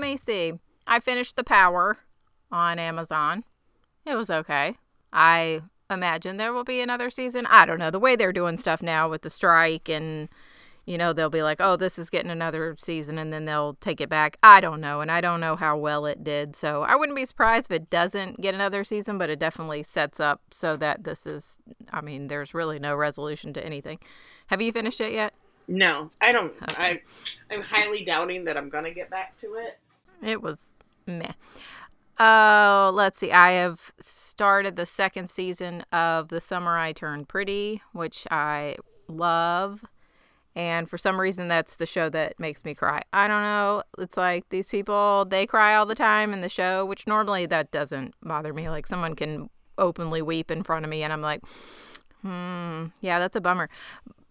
[0.00, 0.54] let me see.
[0.86, 1.98] I finished The Power
[2.50, 3.44] on Amazon.
[4.06, 4.78] It was okay.
[5.12, 5.60] I
[5.90, 7.46] imagine there will be another season.
[7.46, 7.90] I don't know.
[7.90, 10.28] The way they're doing stuff now with the strike and
[10.86, 14.00] you know, they'll be like, "Oh, this is getting another season," and then they'll take
[14.00, 14.38] it back.
[14.42, 17.26] I don't know, and I don't know how well it did, so I wouldn't be
[17.26, 19.16] surprised if it doesn't get another season.
[19.18, 21.58] But it definitely sets up so that this is.
[21.92, 24.00] I mean, there's really no resolution to anything.
[24.46, 25.34] Have you finished it yet?
[25.68, 26.54] No, I don't.
[26.62, 26.74] Okay.
[26.76, 27.02] I,
[27.52, 29.78] I'm highly doubting that I'm gonna get back to it.
[30.22, 30.74] It was
[31.06, 31.32] meh.
[32.18, 33.32] Oh, uh, let's see.
[33.32, 38.76] I have started the second season of The Summer I Turned Pretty, which I
[39.08, 39.84] love.
[40.54, 43.02] And for some reason, that's the show that makes me cry.
[43.14, 43.84] I don't know.
[43.98, 47.70] It's like these people, they cry all the time in the show, which normally that
[47.70, 48.68] doesn't bother me.
[48.68, 51.40] Like someone can openly weep in front of me, and I'm like,
[52.22, 53.70] hmm, yeah, that's a bummer.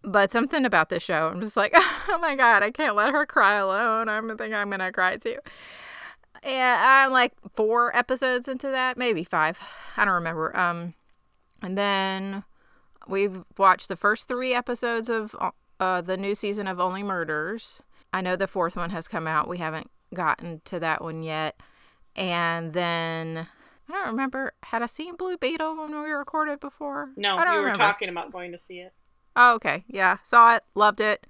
[0.03, 3.25] But something about this show, I'm just like, oh my God, I can't let her
[3.25, 4.09] cry alone.
[4.09, 5.39] I'm think I'm going to cry too.
[6.43, 9.59] And I'm like four episodes into that, maybe five.
[9.97, 10.57] I don't remember.
[10.57, 10.93] Um,
[11.61, 12.43] and then
[13.07, 15.35] we've watched the first three episodes of
[15.79, 17.81] uh, the new season of Only Murders.
[18.13, 19.47] I know the fourth one has come out.
[19.47, 21.59] We haven't gotten to that one yet.
[22.15, 23.47] And then
[23.87, 24.53] I don't remember.
[24.63, 27.09] Had I seen Blue Beetle when we recorded before?
[27.15, 27.83] No, I don't you were remember.
[27.83, 28.93] talking about going to see it.
[29.35, 29.83] Oh, okay.
[29.87, 30.17] Yeah.
[30.23, 30.63] Saw it.
[30.75, 31.27] Loved it.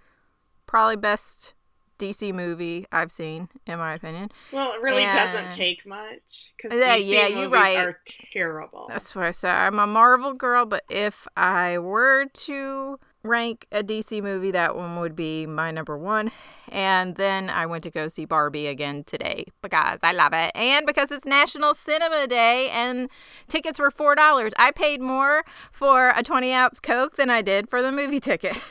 [0.67, 1.53] Probably best
[1.99, 4.31] DC movie I've seen, in my opinion.
[4.51, 5.15] Well, it really and...
[5.15, 7.77] doesn't take much because yeah, DC yeah, movies you're right.
[7.77, 7.99] are
[8.33, 8.85] terrible.
[8.87, 9.53] That's what I said.
[9.53, 14.99] I'm a Marvel girl, but if I were to rank a DC movie, that one
[14.99, 16.31] would be my number one.
[16.71, 20.51] And then I went to go see Barbie again today because I love it.
[20.55, 23.09] And because it's National Cinema Day and
[23.47, 24.51] tickets were $4.
[24.57, 28.61] I paid more for a 20 ounce Coke than I did for the movie ticket.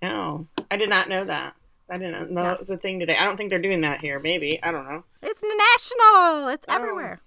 [0.00, 1.54] No, oh, I did not know that.
[1.90, 2.48] I didn't know yeah.
[2.48, 3.16] that was a thing today.
[3.16, 4.18] I don't think they're doing that here.
[4.18, 4.62] Maybe.
[4.62, 5.04] I don't know.
[5.22, 6.74] It's national, it's oh.
[6.74, 7.20] everywhere.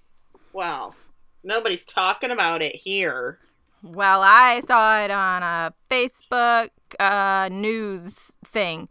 [0.54, 0.96] Well,
[1.44, 3.40] nobody's talking about it here.
[3.84, 8.90] Well, I saw it on a Facebook uh, news thing.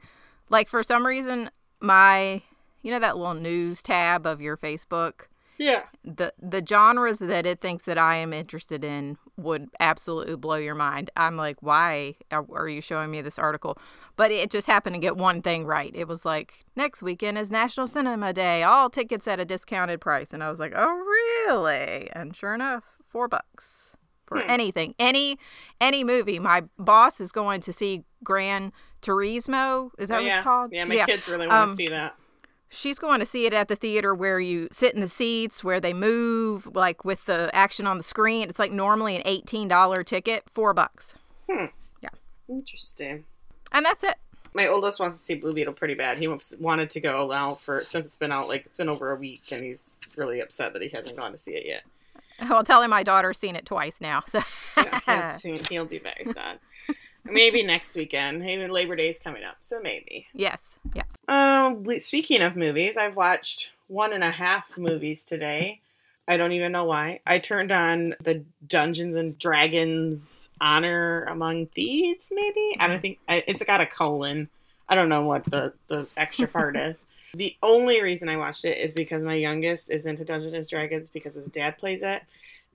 [0.50, 1.50] Like for some reason,
[1.80, 2.42] my
[2.82, 5.22] you know that little news tab of your Facebook.
[5.58, 5.82] Yeah.
[6.04, 10.74] The the genres that it thinks that I am interested in would absolutely blow your
[10.74, 11.10] mind.
[11.16, 13.78] I'm like, why are you showing me this article?
[14.16, 15.90] But it just happened to get one thing right.
[15.94, 20.32] It was like next weekend is National Cinema Day, all tickets at a discounted price,
[20.32, 20.94] and I was like, oh
[21.48, 22.08] really?
[22.12, 24.48] And sure enough, four bucks for hmm.
[24.48, 25.38] anything, any
[25.80, 26.38] any movie.
[26.38, 29.90] My boss is going to see Gran Turismo.
[29.98, 30.72] Is that oh, what it's called?
[30.72, 31.06] Yeah, my yeah.
[31.06, 32.14] kids really want to um, see that.
[32.68, 35.80] She's going to see it at the theater where you sit in the seats, where
[35.80, 38.48] they move, like with the action on the screen.
[38.48, 41.18] It's like normally an eighteen dollar ticket, four bucks.
[41.48, 41.66] Hmm.
[42.02, 42.08] Yeah.
[42.48, 43.24] Interesting.
[43.74, 44.14] And that's it.
[44.54, 46.16] My oldest wants to see Blue Beetle pretty bad.
[46.16, 46.28] He
[46.60, 49.50] wanted to go now for since it's been out like it's been over a week,
[49.50, 49.82] and he's
[50.16, 51.82] really upset that he hasn't gone to see it yet.
[52.40, 54.24] Well, I'll tell him my daughter's seen it twice now.
[54.26, 54.82] So, so
[55.70, 56.58] he'll be very sad.
[57.24, 58.40] maybe next weekend.
[58.40, 60.26] Maybe Labor Day is coming up, so maybe.
[60.34, 60.80] Yes.
[60.94, 61.04] Yeah.
[61.28, 61.86] Um.
[62.00, 65.80] Speaking of movies, I've watched one and a half movies today.
[66.26, 67.20] I don't even know why.
[67.24, 72.32] I turned on the Dungeons and Dragons Honor Among Thieves.
[72.34, 74.48] Maybe I don't think it's got a colon.
[74.88, 77.04] I don't know what the the extra part is.
[77.34, 81.08] The only reason I watched it is because my youngest is into Dungeons and Dragons
[81.12, 82.22] because his dad plays it.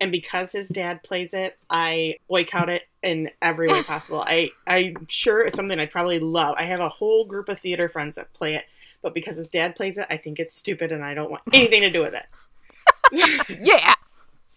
[0.01, 4.21] And because his dad plays it, I boycott it in every way possible.
[4.21, 6.55] I, I'm sure it's something I'd probably love.
[6.57, 8.65] I have a whole group of theater friends that play it,
[9.01, 11.79] but because his dad plays it, I think it's stupid and I don't want anything
[11.83, 12.25] to do with it.
[13.63, 13.93] yeah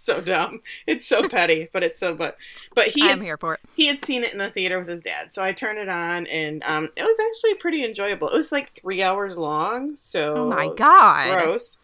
[0.07, 0.63] so dumb.
[0.87, 2.37] It's so petty, but it's so but
[2.75, 3.61] but he I'm here for it.
[3.77, 6.27] He had seen it in the theater with his dad, so I turned it on,
[6.27, 8.29] and um, it was actually pretty enjoyable.
[8.29, 11.77] It was like three hours long, so oh my god, gross.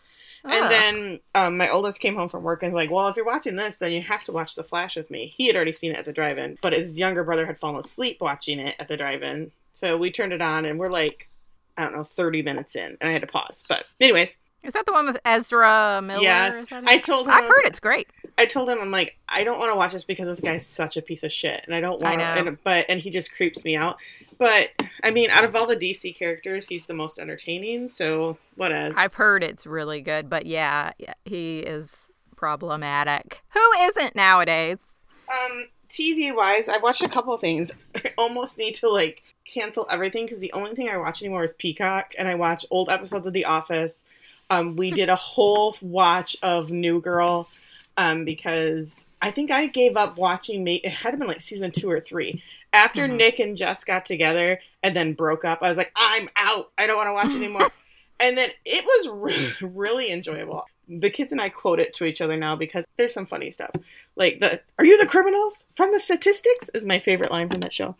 [0.44, 0.52] Ugh.
[0.52, 3.24] And then um, my oldest came home from work and was like, "Well, if you're
[3.24, 5.92] watching this, then you have to watch The Flash with me." He had already seen
[5.92, 8.96] it at the drive-in, but his younger brother had fallen asleep watching it at the
[8.96, 11.28] drive-in, so we turned it on, and we're like,
[11.76, 13.62] I don't know, 30 minutes in, and I had to pause.
[13.68, 16.22] But anyways, is that the one with Ezra Miller?
[16.22, 16.66] Yes.
[16.72, 17.34] I told him.
[17.34, 18.12] I've heard it's great.
[18.36, 20.96] I told him I'm like I don't want to watch this because this guy's such
[20.96, 22.14] a piece of shit, and I don't want.
[22.14, 22.46] I know.
[22.48, 23.96] And, but and he just creeps me out.
[24.38, 24.68] But
[25.02, 27.88] I mean, out of all the DC characters, he's the most entertaining.
[27.88, 28.94] So what else?
[28.96, 33.42] I've heard it's really good, but yeah, yeah he is problematic.
[33.50, 34.78] Who isn't nowadays?
[35.28, 37.72] Um, TV wise, I've watched a couple of things.
[37.96, 41.52] I almost need to like cancel everything because the only thing I watch anymore is
[41.54, 44.04] Peacock, and I watch old episodes of The Office
[44.50, 47.48] um, we did a whole watch of New Girl
[47.96, 50.66] um, because I think I gave up watching.
[50.66, 52.42] It had been like season two or three.
[52.72, 53.16] After mm-hmm.
[53.16, 56.70] Nick and Jess got together and then broke up, I was like, I'm out.
[56.78, 57.70] I don't want to watch anymore.
[58.20, 60.64] And then it was re- really enjoyable.
[60.88, 63.70] The kids and I quote it to each other now because there's some funny stuff.
[64.16, 67.72] Like the "Are you the criminals from the statistics?" is my favorite line from that
[67.72, 67.94] show.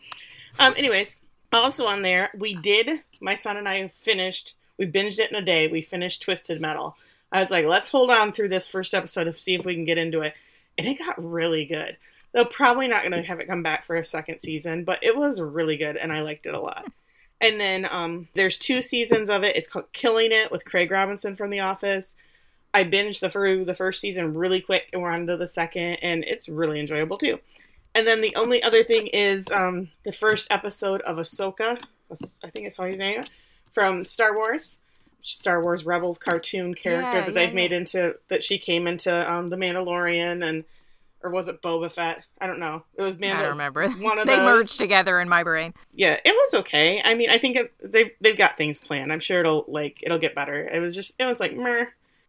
[0.59, 1.15] Um, anyways,
[1.53, 3.01] also on there, we did.
[3.21, 4.55] My son and I finished.
[4.79, 5.67] We binged it in a day.
[5.67, 6.95] We finished Twisted Metal.
[7.31, 9.85] I was like, let's hold on through this first episode to see if we can
[9.85, 10.33] get into it,
[10.77, 11.97] and it got really good.
[12.31, 15.15] They're probably not going to have it come back for a second season, but it
[15.15, 16.91] was really good, and I liked it a lot.
[17.41, 19.55] And then um, there's two seasons of it.
[19.55, 22.15] It's called Killing It with Craig Robinson from The Office.
[22.73, 25.97] I binged the through the first season really quick, and we're on to the second,
[26.01, 27.39] and it's really enjoyable too.
[27.95, 31.81] And then the only other thing is um, the first episode of Ahsoka.
[32.43, 33.23] I think it's how you name
[33.73, 34.77] from Star Wars.
[35.21, 39.11] Star Wars Rebels cartoon character Yeah, that yeah, they've made into that she came into
[39.31, 40.63] um, the Mandalorian and
[41.21, 42.25] or was it Boba Fett?
[42.39, 42.83] I don't know.
[42.95, 43.35] It was Mandalorian.
[43.35, 43.89] I don't remember.
[43.99, 44.45] One of they those.
[44.45, 45.73] merged together in my brain.
[45.93, 47.01] Yeah, it was okay.
[47.03, 49.11] I mean, I think it, they've they've got things planned.
[49.11, 50.67] I'm sure it'll like it'll get better.
[50.67, 51.85] It was just it was like meh,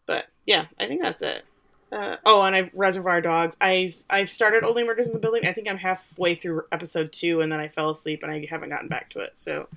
[0.07, 1.45] but yeah, I think that's it.
[1.93, 3.57] Uh, oh, and I Reservoir Dogs.
[3.61, 5.47] I I've started Only Murders in the Building.
[5.47, 8.71] I think I'm halfway through episode two, and then I fell asleep and I haven't
[8.71, 9.33] gotten back to it.
[9.37, 9.69] So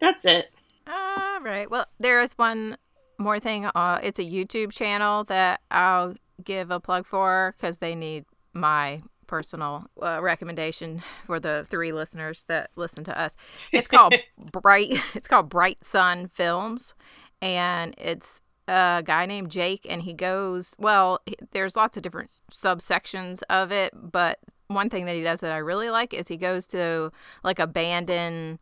[0.00, 0.50] that's it.
[0.90, 1.70] All right.
[1.70, 2.76] Well, there is one
[3.18, 3.66] more thing.
[3.66, 9.02] Uh, it's a YouTube channel that I'll give a plug for because they need my
[9.26, 13.36] personal uh, recommendation for the three listeners that listen to us.
[13.72, 14.14] It's called
[14.52, 15.00] Bright.
[15.14, 16.94] It's called Bright Sun Films,
[17.40, 20.74] and it's a guy named Jake, and he goes.
[20.78, 21.20] Well,
[21.52, 25.58] there's lots of different subsections of it, but one thing that he does that I
[25.58, 27.12] really like is he goes to
[27.44, 28.58] like abandoned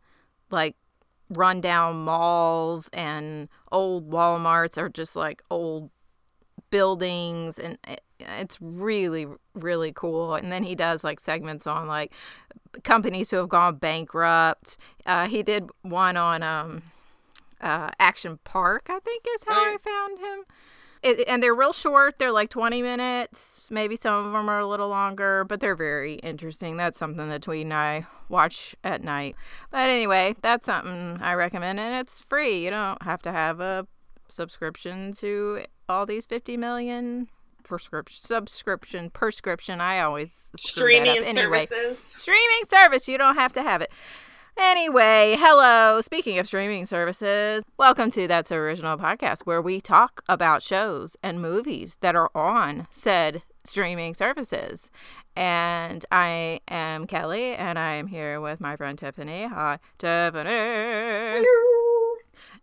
[0.51, 0.75] like
[1.29, 5.89] rundown malls and old Walmarts are just like old
[6.71, 10.35] buildings and it, it's really really cool.
[10.35, 12.13] And then he does like segments on like
[12.83, 14.77] companies who have gone bankrupt.
[15.05, 16.83] Uh, he did one on um
[17.61, 20.45] uh, action park i think is how i found him
[21.01, 22.19] it, and they're real short.
[22.19, 23.67] They're like 20 minutes.
[23.71, 26.77] Maybe some of them are a little longer but they're very interesting.
[26.77, 29.35] That's something that tweet and i watch at night.
[29.71, 32.63] But anyway that's something i recommend and it's free.
[32.63, 33.87] You don't have to have a
[34.27, 37.27] subscription to all these 50 million
[37.63, 39.81] prescription subscription prescription.
[39.81, 41.99] I always Streaming anyway services.
[41.99, 43.07] streaming service.
[43.07, 43.91] You don't have to have it.
[44.61, 46.01] Anyway, hello.
[46.01, 51.41] Speaking of streaming services, welcome to That's Original Podcast, where we talk about shows and
[51.41, 54.91] movies that are on said streaming services.
[55.33, 59.45] And I am Kelly, and I am here with my friend Tiffany.
[59.45, 61.45] Hi, Tiffany.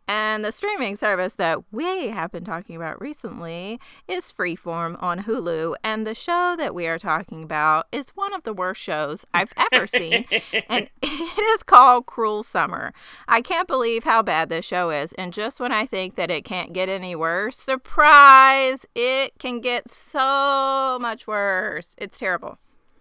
[0.09, 5.75] And the streaming service that we have been talking about recently is Freeform on Hulu.
[5.83, 9.53] And the show that we are talking about is one of the worst shows I've
[9.73, 10.25] ever seen.
[10.69, 12.93] and it is called Cruel Summer.
[13.27, 15.13] I can't believe how bad this show is.
[15.15, 19.91] And just when I think that it can't get any worse, surprise, it can get
[19.91, 21.97] so much worse.
[21.99, 22.59] It's terrible.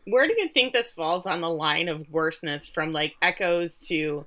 [0.08, 4.26] Where do you think this falls on the line of worseness from like Echoes to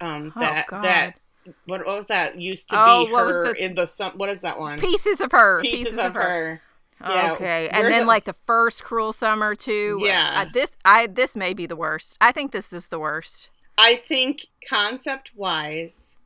[0.00, 0.84] um Oh, that God.
[0.84, 1.18] that
[1.66, 4.28] what, what was that used to Oh, be what was the- in the some what
[4.28, 5.60] is that one Pieces of her.
[5.62, 6.60] pieces, of her.
[7.02, 10.00] Yeah, Okay, and then it- like the first Cruel Summer too.
[10.02, 10.44] Yeah.
[10.46, 12.16] uh, this I this may be the worst.
[12.20, 13.48] I think this is the worst.
[13.78, 16.18] I think concept wise,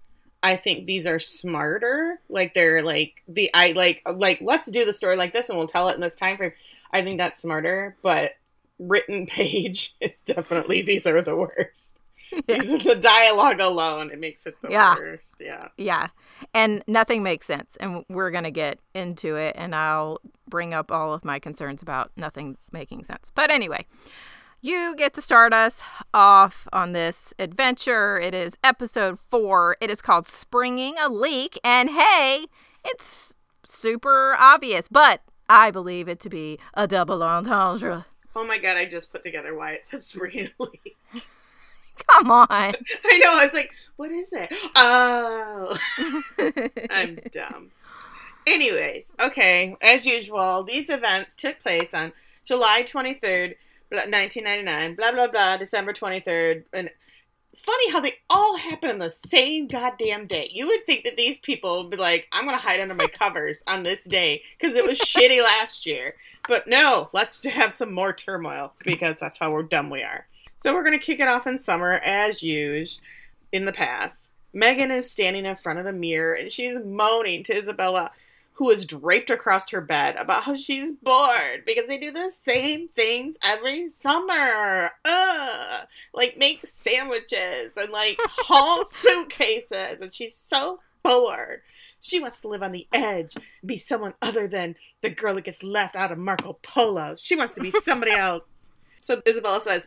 [0.43, 2.19] I think these are smarter.
[2.29, 5.69] Like they're like the I like like let's do the story like this and we'll
[5.69, 6.53] tell it in this time frame.
[6.93, 8.33] I think that's smarter, but
[8.81, 11.91] written page is definitely these are the worst.
[12.47, 14.95] The dialogue alone, it makes it the Yeah.
[14.97, 15.35] worst.
[15.41, 15.69] Yeah.
[15.77, 16.09] Yeah,
[16.53, 21.13] and nothing makes sense, and we're gonna get into it, and I'll bring up all
[21.15, 23.31] of my concerns about nothing making sense.
[23.35, 23.87] But anyway.
[24.67, 25.83] You get to start us
[26.15, 28.19] off on this adventure.
[28.19, 29.77] It is episode four.
[29.79, 31.61] It is called Springing a Leak.
[31.63, 32.47] And hey,
[32.83, 38.07] it's super obvious, but I believe it to be a double entendre.
[38.35, 40.49] Oh my god, I just put together why it says really.
[42.11, 42.47] Come on.
[42.51, 44.53] I know, I was like, what is it?
[44.77, 45.77] Oh
[46.91, 47.71] I'm dumb.
[48.47, 52.13] Anyways, okay, as usual, these events took place on
[52.45, 53.55] July 23rd,
[53.91, 56.65] 1999, blah, blah, blah, December 23rd.
[56.75, 56.91] And
[57.57, 60.51] funny how they all happen on the same goddamn day.
[60.53, 63.07] You would think that these people would be like, I'm going to hide under my
[63.07, 66.15] covers on this day because it was shitty last year.
[66.47, 70.27] But no, let's have some more turmoil because that's how we're dumb we are.
[70.65, 73.03] So we're going to kick it off in summer as usual
[73.53, 74.29] in the past.
[74.55, 78.13] Megan is standing in front of the mirror and she's moaning to Isabella,
[78.55, 82.89] who is draped across her bed, about how she's bored because they do the same
[82.89, 84.91] things every summer.
[85.05, 85.87] Ugh.
[86.15, 91.61] Like make sandwiches and like haul suitcases, and she's so bored.
[92.01, 93.35] She wants to live on the edge,
[93.67, 97.17] be someone other than the girl that gets left out of Marco Polo.
[97.19, 98.45] She wants to be somebody else.
[99.05, 99.87] So Isabella says,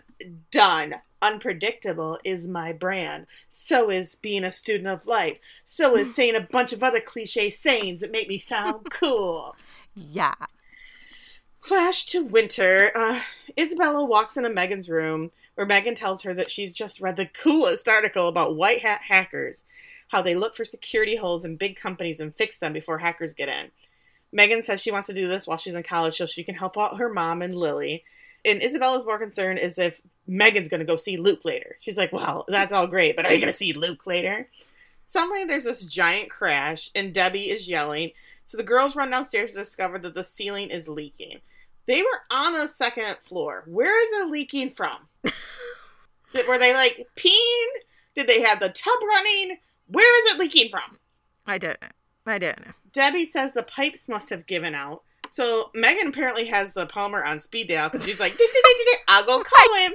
[0.51, 0.93] Done.
[1.23, 3.25] Unpredictable is my brand.
[3.49, 5.37] So is being a student of life.
[5.65, 9.55] So is saying a bunch of other cliche sayings that make me sound cool.
[9.95, 10.35] Yeah.
[11.59, 12.91] Clash to winter.
[12.95, 13.21] Uh,
[13.57, 17.89] Isabella walks into Megan's room where Megan tells her that she's just read the coolest
[17.89, 19.63] article about white hat hackers,
[20.09, 23.49] how they look for security holes in big companies and fix them before hackers get
[23.49, 23.71] in.
[24.31, 26.77] Megan says she wants to do this while she's in college so she can help
[26.77, 28.03] out her mom and Lily.
[28.47, 31.75] And Isabella's more concerned is if Megan's going to go see Luke later.
[31.81, 34.47] She's like, well, that's all great, but are you going to see Luke later?
[35.05, 38.11] Suddenly, there's this giant crash, and Debbie is yelling.
[38.45, 41.39] So the girls run downstairs to discover that the ceiling is leaking.
[41.85, 43.63] They were on the second floor.
[43.67, 44.97] Where is it leaking from?
[46.33, 47.67] Did, were they like peeing?
[48.15, 49.57] Did they have the tub running?
[49.87, 50.97] Where is it leaking from?
[51.45, 51.87] I don't know.
[52.25, 52.73] I don't know.
[52.91, 55.03] Debbie says the pipes must have given out.
[55.29, 58.37] So Megan apparently has the Palmer on speed dial because she's like,
[59.07, 59.93] I'll go call him.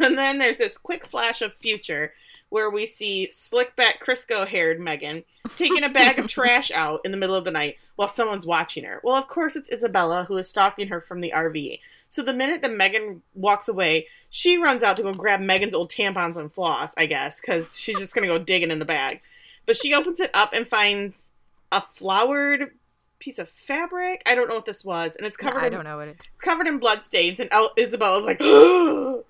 [0.00, 2.12] and then there's this quick flash of future
[2.50, 5.24] where we see slick back Crisco haired Megan
[5.56, 8.84] taking a bag of trash out in the middle of the night while someone's watching
[8.84, 9.00] her.
[9.02, 11.80] Well, of course, it's Isabella who is stalking her from the RV.
[12.08, 15.90] So the minute that Megan walks away, she runs out to go grab Megan's old
[15.90, 19.20] tampons and floss, I guess, because she's just going to go digging in the bag.
[19.66, 21.28] But she opens it up and finds
[21.70, 22.72] a flowered
[23.18, 24.22] piece of fabric.
[24.26, 25.62] I don't know what this was, and it's covered.
[25.62, 26.16] I in, don't know what it.
[26.32, 29.24] It's covered in blood stains, and El- Isabella's like, "The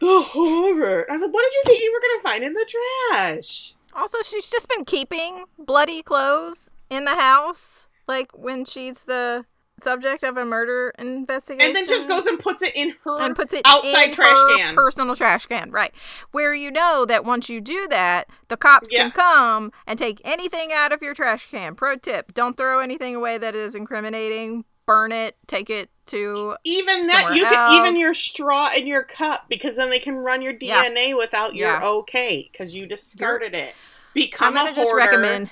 [0.00, 2.66] horror!" I was like, "What did you think you were gonna find in the
[3.10, 9.44] trash?" Also, she's just been keeping bloody clothes in the house, like when she's the
[9.78, 13.34] subject of a murder investigation, And then just goes and puts it in her and
[13.34, 14.74] puts it outside trash can.
[14.74, 15.92] personal trash can, right?
[16.32, 19.02] Where you know that once you do that, the cops Yeah.
[19.02, 21.74] can come and take anything out of your trash can.
[21.74, 24.64] Pro tip: Don't throw anything away that is incriminating.
[24.86, 25.36] Burn it.
[25.46, 26.54] Take it to.
[26.64, 30.42] even that you can even your straw in your cup because then they can run
[30.42, 30.84] your Yeah.
[30.84, 31.82] DNA without your Yeah.
[31.82, 33.70] okay because you discarded it.
[33.70, 35.50] I'm Become gonna a just hoarder recommend.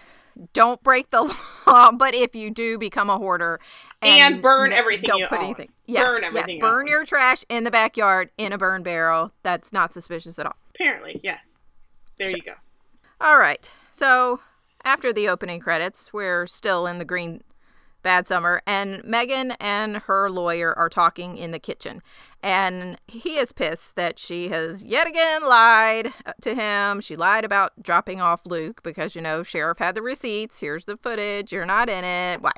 [0.52, 1.22] Don't break the
[1.66, 3.60] law, but if you do become a hoarder
[4.00, 5.44] And burn everything don't put own.
[5.44, 5.68] anything.
[5.86, 9.32] Yes, Burn everything you burn your trash in the backyard in a burn barrel.
[9.42, 10.56] That's not suspicious at all.
[10.74, 11.44] Apparently, yes.
[12.18, 12.54] There you go.
[13.20, 13.70] All right.
[13.90, 14.40] So
[14.84, 17.42] after the opening credits, we're still in the green
[18.02, 22.02] bad summer, and Megan and her lawyer are talking in the kitchen.
[22.42, 27.00] And he is pissed that she has yet again lied uh, to him.
[27.00, 30.58] She lied about dropping off Luke because, you know, Sheriff had the receipts.
[30.58, 31.52] Here's the footage.
[31.52, 32.40] You're not in it.
[32.40, 32.52] Why?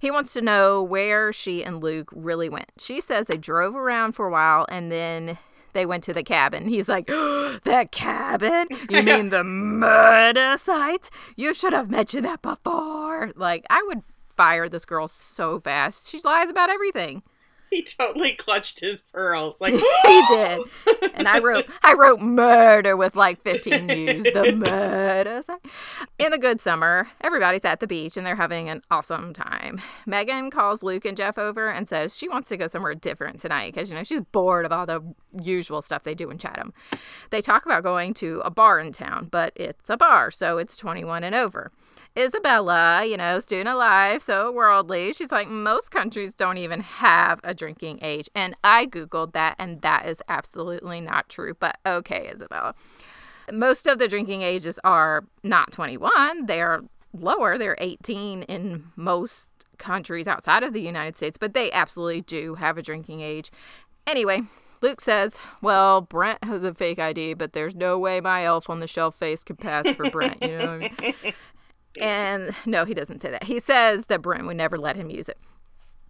[0.00, 2.72] He wants to know where she and Luke really went.
[2.78, 5.38] She says they drove around for a while and then
[5.72, 6.66] they went to the cabin.
[6.66, 8.66] He's like, The cabin?
[8.90, 11.10] You mean the murder site?
[11.36, 13.30] You should have mentioned that before.
[13.36, 14.02] Like, I would
[14.36, 16.08] fire this girl so fast.
[16.10, 17.22] She lies about everything.
[17.72, 19.56] He totally clutched his pearls.
[19.58, 20.60] Like he did.
[21.14, 24.24] And I wrote I wrote murder with like 15 U's.
[24.24, 25.40] The murder.
[26.18, 29.80] In the good summer, everybody's at the beach and they're having an awesome time.
[30.04, 33.72] Megan calls Luke and Jeff over and says she wants to go somewhere different tonight
[33.72, 35.02] because you know she's bored of all the
[35.42, 36.74] usual stuff they do in Chatham.
[37.30, 40.76] They talk about going to a bar in town, but it's a bar, so it's
[40.76, 41.72] 21 and over.
[42.16, 45.12] Isabella, you know, student of life, so worldly.
[45.12, 48.28] She's like, most countries don't even have a drinking age.
[48.34, 51.54] And I Googled that, and that is absolutely not true.
[51.58, 52.74] But okay, Isabella.
[53.50, 60.28] Most of the drinking ages are not 21, they're lower, they're 18 in most countries
[60.28, 63.50] outside of the United States, but they absolutely do have a drinking age.
[64.06, 64.42] Anyway,
[64.80, 68.80] Luke says, Well, Brent has a fake ID, but there's no way my elf on
[68.80, 70.42] the shelf face could pass for Brent.
[70.42, 71.34] You know what I mean?
[72.00, 73.44] And no, he doesn't say that.
[73.44, 75.38] He says that Brent would never let him use it.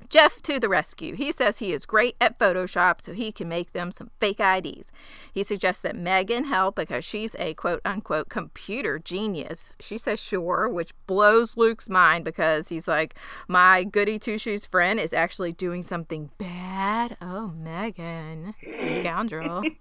[0.09, 1.15] Jeff to the rescue.
[1.15, 4.93] He says he is great at Photoshop so he can make them some fake IDs.
[5.33, 9.73] He suggests that Megan help because she's a quote unquote computer genius.
[9.81, 13.15] She says sure, which blows Luke's mind because he's like,
[13.49, 17.17] My goody two shoes friend is actually doing something bad.
[17.23, 18.55] Oh, Megan,
[18.89, 19.63] scoundrel.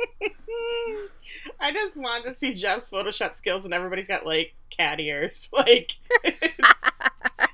[1.59, 5.49] I just want to see Jeff's Photoshop skills, and everybody's got like cat ears.
[5.53, 5.93] Like
[6.23, 6.39] it's,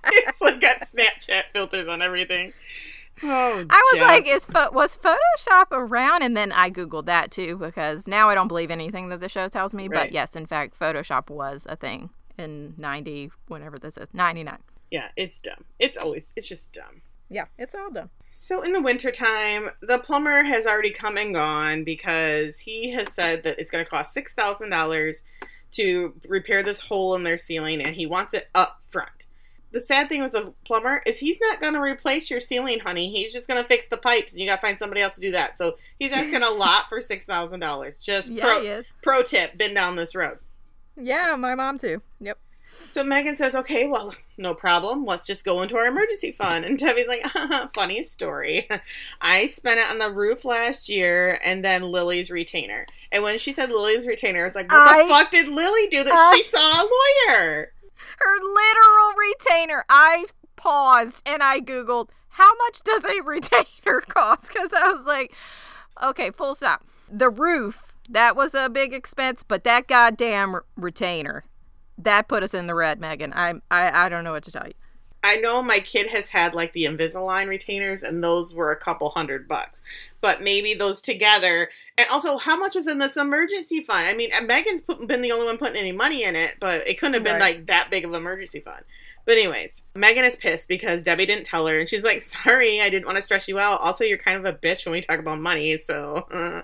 [0.06, 2.53] it's like got Snapchat filters on everything.
[3.24, 4.08] Oh, I was Jeff.
[4.08, 6.22] like, is pho- was Photoshop around?
[6.22, 9.48] And then I googled that too because now I don't believe anything that the show
[9.48, 9.88] tells me.
[9.88, 9.94] Right.
[9.96, 14.60] But yes, in fact, Photoshop was a thing in ninety, whenever this is, ninety nine.
[14.91, 15.65] yeah, it's dumb.
[15.79, 17.01] It's always it's just dumb.
[17.29, 18.10] Yeah, it's all done.
[18.39, 23.41] So in the wintertime, the plumber has already come and gone because he has said
[23.41, 25.24] that it's going to cost six thousand dollars
[25.72, 29.25] to repair this hole in their ceiling, and he wants it up front.
[29.72, 33.12] The sad thing with the plumber is he's not going to replace your ceiling, honey.
[33.12, 35.22] He's just going to fix the pipes, and you got to find somebody else to
[35.22, 35.58] do that.
[35.58, 37.98] So he's asking a lot for six thousand dollars.
[37.98, 40.38] Just Yeah, pro, pro tip: been down this road.
[40.96, 42.03] Yeah, my mom too.
[42.20, 42.38] Yep.
[42.69, 45.05] So Megan says, okay, well, no problem.
[45.05, 46.65] Let's just go into our emergency fund.
[46.65, 47.24] And Debbie's like,
[47.74, 48.67] funny story.
[49.21, 52.86] I spent it on the roof last year and then Lily's retainer.
[53.12, 55.88] And when she said Lily's retainer, I was like, what I- the fuck did Lily
[55.88, 56.83] do that I- she saw a
[57.31, 57.71] lawyer?
[58.19, 59.83] Her literal retainer.
[59.89, 64.47] I paused and I Googled, how much does a retainer cost?
[64.50, 65.33] Because I was like,
[66.03, 66.83] okay, full stop.
[67.12, 71.43] The roof, that was a big expense, but that goddamn retainer,
[71.98, 73.34] that put us in the red, Megan.
[73.34, 74.74] I, I, I don't know what to tell you.
[75.24, 79.10] I know my kid has had like the Invisalign retainers, and those were a couple
[79.10, 79.82] hundred bucks.
[80.22, 84.08] But maybe those together, and also how much was in this emergency fund?
[84.08, 87.00] I mean, Megan's put, been the only one putting any money in it, but it
[87.00, 87.58] couldn't have been Right.
[87.58, 88.84] like that big of an emergency fund.
[89.27, 92.89] But anyways, Megan is pissed because Debbie didn't tell her, and she's like, "Sorry, I
[92.89, 93.81] didn't want to stress you out.
[93.81, 96.25] Also, you're kind of a bitch when we talk about money." So,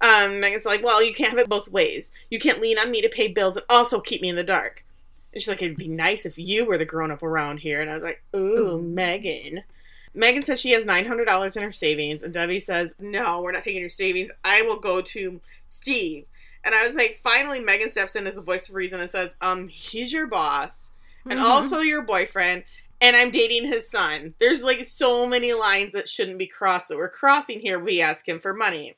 [0.00, 2.12] um, Megan's like, "Well, you can't have it both ways.
[2.30, 4.84] You can't lean on me to pay bills and also keep me in the dark."
[5.32, 7.82] And she's like, it'd be nice if you were the grown up around here.
[7.82, 9.64] And I was like, ooh, Megan.
[10.14, 12.22] Megan says she has $900 in her savings.
[12.22, 14.30] And Debbie says, no, we're not taking your savings.
[14.44, 16.24] I will go to Steve.
[16.64, 19.36] And I was like, finally, Megan steps in as the voice of reason and says,
[19.42, 20.90] um, he's your boss
[21.28, 21.46] and mm-hmm.
[21.46, 22.64] also your boyfriend.
[23.00, 24.34] And I'm dating his son.
[24.38, 27.78] There's like so many lines that shouldn't be crossed that we're crossing here.
[27.78, 28.96] We ask him for money.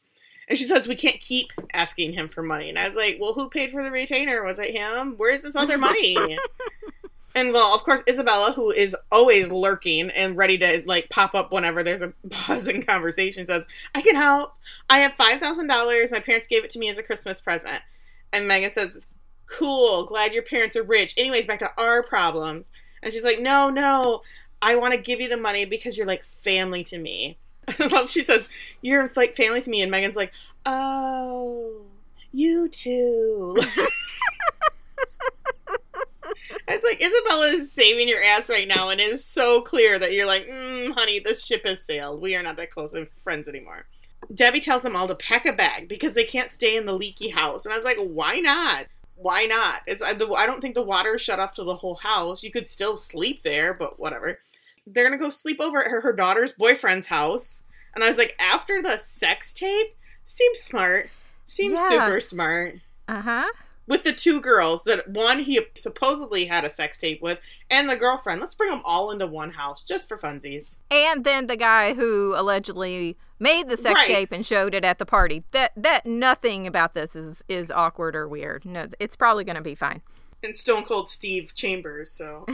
[0.49, 2.69] And she says we can't keep asking him for money.
[2.69, 4.43] And I was like, well, who paid for the retainer?
[4.45, 5.15] Was it him?
[5.17, 6.17] Where's this other money?
[7.35, 11.53] and well, of course, Isabella, who is always lurking and ready to like pop up
[11.53, 14.55] whenever there's a pause in conversation, says, I can help.
[14.89, 16.11] I have $5,000.
[16.11, 17.83] My parents gave it to me as a Christmas present.
[18.33, 19.07] And Megan says,
[19.51, 20.05] cool.
[20.05, 21.15] Glad your parents are rich.
[21.17, 22.65] Anyways, back to our problems.
[23.03, 24.23] And she's like, no, no.
[24.61, 27.39] I want to give you the money because you're like family to me.
[28.07, 28.47] She says,
[28.81, 29.83] You're like family to me.
[29.83, 30.33] And Megan's like,
[30.67, 31.83] Oh,
[32.33, 33.57] you too.
[36.69, 40.13] it's like Isabella is saving your ass right now, and it is so clear that
[40.13, 42.21] you're like, mm, honey, this ship has sailed.
[42.21, 43.87] We are not that close of friends anymore.
[44.35, 47.29] Debbie tells them all to pack a bag because they can't stay in the leaky
[47.29, 47.65] house.
[47.65, 48.87] And I was like, why not?
[49.21, 49.83] Why not?
[49.87, 52.43] It's I, the, I don't think the water shut off to the whole house.
[52.43, 54.39] You could still sleep there, but whatever.
[54.87, 57.65] They're gonna go sleep over at her, her daughter's boyfriend's house.
[57.95, 61.11] And I was like, after the sex tape, seems smart.
[61.47, 62.77] Seems super smart.
[63.09, 63.49] Uh huh.
[63.87, 67.39] With the two girls that one he supposedly had a sex tape with,
[67.71, 68.41] and the girlfriend.
[68.41, 70.77] Let's bring them all into one house just for funsies.
[70.91, 74.07] And then the guy who allegedly made the sex Right.
[74.09, 75.45] tape and showed it at the party.
[75.53, 78.65] That that nothing about this is is awkward or weird.
[78.65, 80.03] No, it's- probably going to be fine.
[80.43, 82.47] And Stone Cold Steve Chambers, so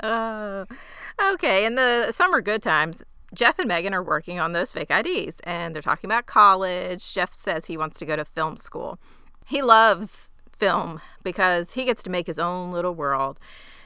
[0.00, 0.66] Uh,
[1.34, 5.40] okay, in the summer good times, Jeff and Megan are working on those fake IDs
[5.40, 7.12] and they're talking about college.
[7.12, 8.98] Jeff says he wants to go to film school.
[9.46, 13.38] He loves film because he gets to make his own little world.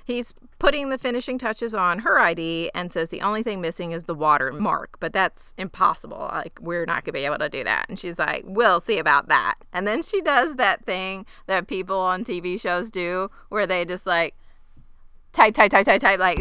[0.04, 4.04] He's putting the finishing touches on her ID and says the only thing missing is
[4.04, 6.28] the watermark, but that's impossible.
[6.30, 7.86] Like, we're not going to be able to do that.
[7.88, 9.54] And she's like, we'll see about that.
[9.72, 14.06] And then she does that thing that people on TV shows do where they just
[14.06, 14.34] like,
[15.32, 16.38] type, type, type, type, type, like,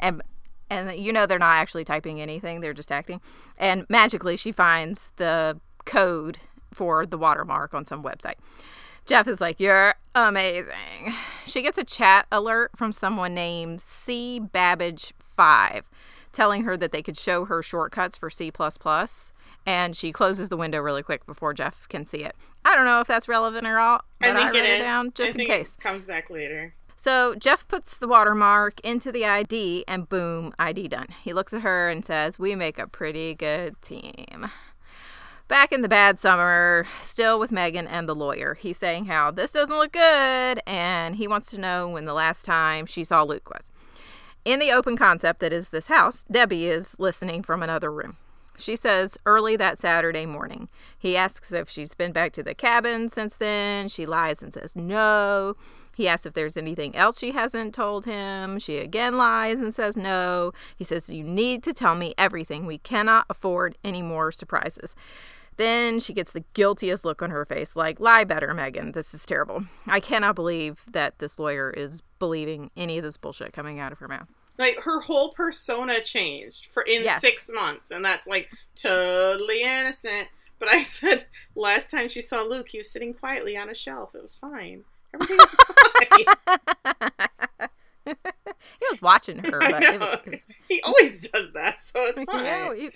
[0.00, 0.22] and
[0.72, 3.20] and you know they're not actually typing anything; they're just acting.
[3.58, 6.38] And magically, she finds the code
[6.72, 8.36] for the watermark on some website.
[9.10, 15.14] Jeff is like, "You're amazing." She gets a chat alert from someone named C Babbage
[15.18, 15.84] Five,
[16.32, 18.52] telling her that they could show her shortcuts for C
[19.66, 22.36] and she closes the window really quick before Jeff can see it.
[22.64, 24.80] I don't know if that's relevant or all, but I, I think wrote it it,
[24.80, 24.82] is.
[24.82, 25.74] down just I in case.
[25.74, 26.74] it comes back later.
[26.94, 31.08] So Jeff puts the watermark into the ID and boom, ID done.
[31.22, 34.50] He looks at her and says, We make a pretty good team.
[35.50, 39.50] Back in the bad summer, still with Megan and the lawyer, he's saying how this
[39.50, 43.50] doesn't look good and he wants to know when the last time she saw Luke
[43.50, 43.72] was.
[44.44, 48.16] In the open concept that is this house, Debbie is listening from another room.
[48.58, 50.68] She says early that Saturday morning.
[50.96, 53.88] He asks if she's been back to the cabin since then.
[53.88, 55.56] She lies and says no.
[55.96, 58.60] He asks if there's anything else she hasn't told him.
[58.60, 60.52] She again lies and says no.
[60.76, 62.66] He says, You need to tell me everything.
[62.66, 64.94] We cannot afford any more surprises.
[65.60, 68.92] Then she gets the guiltiest look on her face like, Lie better, Megan.
[68.92, 69.64] This is terrible.
[69.86, 73.98] I cannot believe that this lawyer is believing any of this bullshit coming out of
[73.98, 74.26] her mouth.
[74.58, 77.20] Like her whole persona changed for in Yes.
[77.20, 80.28] six months, and that's like totally innocent.
[80.58, 84.14] But I said last time she saw Luke, he was sitting quietly on a shelf.
[84.14, 84.84] It was fine.
[85.12, 85.54] Everything was
[86.46, 87.68] fine.
[88.06, 92.24] he was watching her, but it was, it was he always does that, so it's
[92.24, 92.44] fine.
[92.46, 92.92] yeah, he's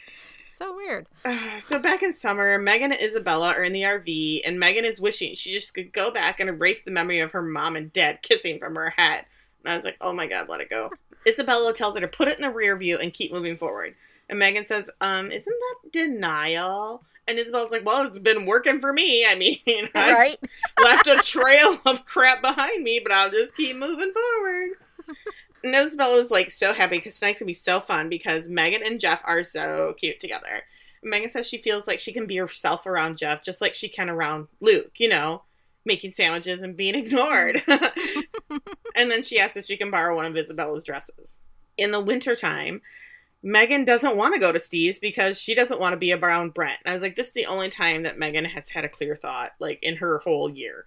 [0.57, 1.07] so weird.
[1.25, 5.01] Uh, so back in summer, Megan and Isabella are in the RV, and Megan is
[5.01, 8.21] wishing she just could go back and erase the memory of her mom and dad
[8.23, 9.25] kissing from her head.
[9.65, 10.91] And I was like, oh my god, let it go.
[11.27, 13.95] Isabella tells her to put it in the rear view and keep moving forward.
[14.29, 17.03] And Megan says, um, isn't that denial?
[17.27, 19.25] And Isabella's like, well, it's been working for me.
[19.27, 19.59] I mean,
[19.95, 20.37] I Right?
[20.83, 24.71] left a trail of crap behind me, but I'll just keep moving forward.
[25.65, 29.23] And Isabella's like so happy because tonight's gonna be so fun because Megan and Jeff
[29.25, 30.63] are so cute together.
[31.03, 34.11] Megan says she feels like she can be herself around Jeff just like she can
[34.11, 35.43] around Luke, you know,
[35.87, 37.63] making sandwiches and being ignored.
[38.95, 41.35] and then she asks if she can borrow one of Isabella's dresses.
[41.79, 42.83] In the wintertime,
[43.43, 46.81] Megan doesn't want to go to Steve's because she doesn't want to be around Brent.
[46.85, 49.17] And I was like, this is the only time that Megan has had a clear
[49.17, 50.85] thought, like in her whole year.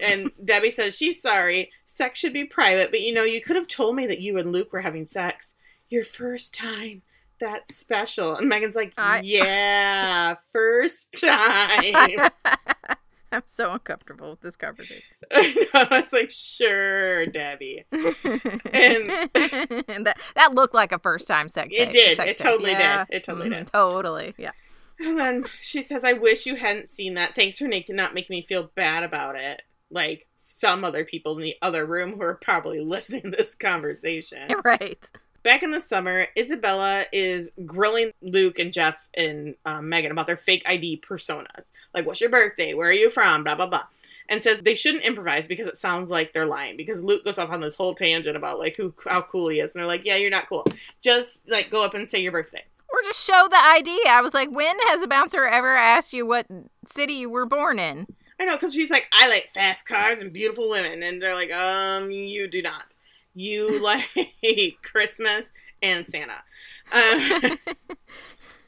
[0.00, 1.70] And Debbie says she's sorry.
[1.86, 4.52] Sex should be private, but you know, you could have told me that you and
[4.52, 5.54] Luke were having sex.
[5.88, 7.02] Your first time.
[7.40, 8.36] That's special.
[8.36, 12.30] And Megan's like, I- yeah, first time.
[13.32, 15.16] I'm so uncomfortable with this conversation.
[15.32, 15.80] I know.
[15.90, 17.84] I was like, sure, Debbie.
[17.92, 19.10] and
[20.06, 21.92] that that looked like a first time sex It tape.
[21.94, 22.16] did.
[22.16, 22.46] sex It tape.
[22.46, 22.78] totally did.
[22.78, 23.04] Yeah.
[23.10, 23.54] It totally Mhm.
[23.58, 23.66] did.
[23.66, 24.34] Totally.
[24.38, 24.52] Yeah.
[25.04, 27.34] And then she says, I wish you hadn't seen that.
[27.34, 29.62] Thanks for making not making me feel bad about it.
[29.90, 34.48] Like some other people in the other room who are probably listening to this conversation.
[34.64, 35.10] Right.
[35.42, 40.38] Back in the summer, Isabella is grilling Luke and Jeff and um, Megan about their
[40.38, 41.66] fake ID personas.
[41.92, 42.72] Like, what's your birthday?
[42.72, 43.44] Where are you from?
[43.44, 43.84] Blah, blah, blah.
[44.30, 46.78] And says they shouldn't improvise because it sounds like they're lying.
[46.78, 49.74] Because Luke goes off on this whole tangent about like who how cool he is.
[49.74, 50.66] And they're like, yeah, you're not cool.
[51.02, 52.64] Just like go up and say your birthday.
[52.94, 53.98] Or just show the ID.
[54.08, 56.46] I was like, when has a bouncer ever asked you what
[56.86, 58.06] city you were born in?
[58.38, 61.02] I know, because she's like, I like fast cars and beautiful women.
[61.02, 62.84] And they're like, um, you do not.
[63.34, 64.06] You like
[64.82, 65.52] Christmas
[65.82, 66.42] and Santa.
[66.92, 67.58] Um,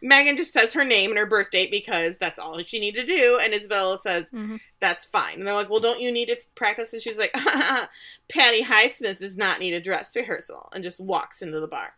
[0.03, 3.17] Megan just says her name and her birth date because that's all she needed to
[3.17, 3.39] do.
[3.43, 4.61] And Isabella says, Mhm.
[4.81, 5.39] that's fine.
[5.39, 6.93] And they're like, well, don't you need to practice?
[6.93, 7.33] And she's like,
[8.29, 10.69] Patty Highsmith does not need a dress rehearsal.
[10.73, 11.95] And just walks into the bar.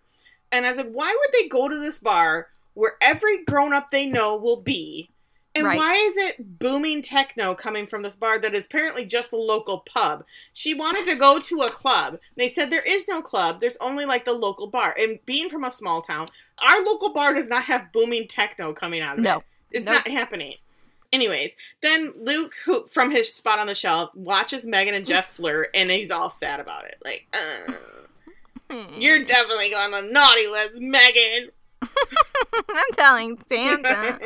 [0.52, 3.90] And I was like, why would they go to this bar where every grown up
[3.90, 5.10] they know will be?
[5.54, 5.76] And Right.
[5.76, 9.80] why is it booming techno coming from this bar that is apparently just the local
[9.80, 10.24] pub?
[10.52, 12.18] She wanted to go to a club.
[12.36, 13.60] They said there is no club.
[13.60, 14.94] There's only like the local bar.
[14.98, 19.00] And being from a small town, our local bar does not have booming techno coming
[19.00, 19.38] out of No.
[19.38, 19.42] it.
[19.72, 19.94] It's Nope.
[20.06, 20.54] not happening.
[21.12, 25.70] Anyways, then Luke, who from his spot on the shelf, watches Megan and Jeff flirt,
[25.74, 26.98] and he's all sad about it.
[27.04, 27.72] Like, uh,
[28.70, 29.00] Hmm.
[29.00, 31.50] you're definitely on the naughty list, Megan.
[31.82, 34.18] I'm telling Santa.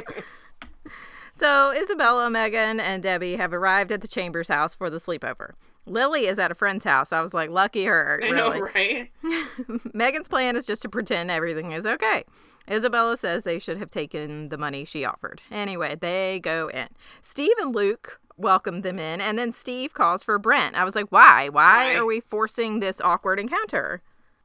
[1.33, 5.51] so Isabella, Megan, and Debbie have arrived at the Chambers house for the sleepover.
[5.87, 7.13] Lily is at a friend's house.
[7.13, 8.61] I was like, lucky her, I really.
[8.61, 9.11] know, right?
[9.95, 12.25] Megan's plan is just to pretend everything is okay.
[12.71, 15.43] Isabella says they should have taken the money she offered.
[15.51, 16.89] Anyway, they go in.
[17.21, 20.77] Steve and Luke welcome them in, and then Steve calls for Brent.
[20.77, 21.49] I was like, why?
[21.49, 21.95] Why Why?
[21.97, 24.01] are we forcing this awkward encounter?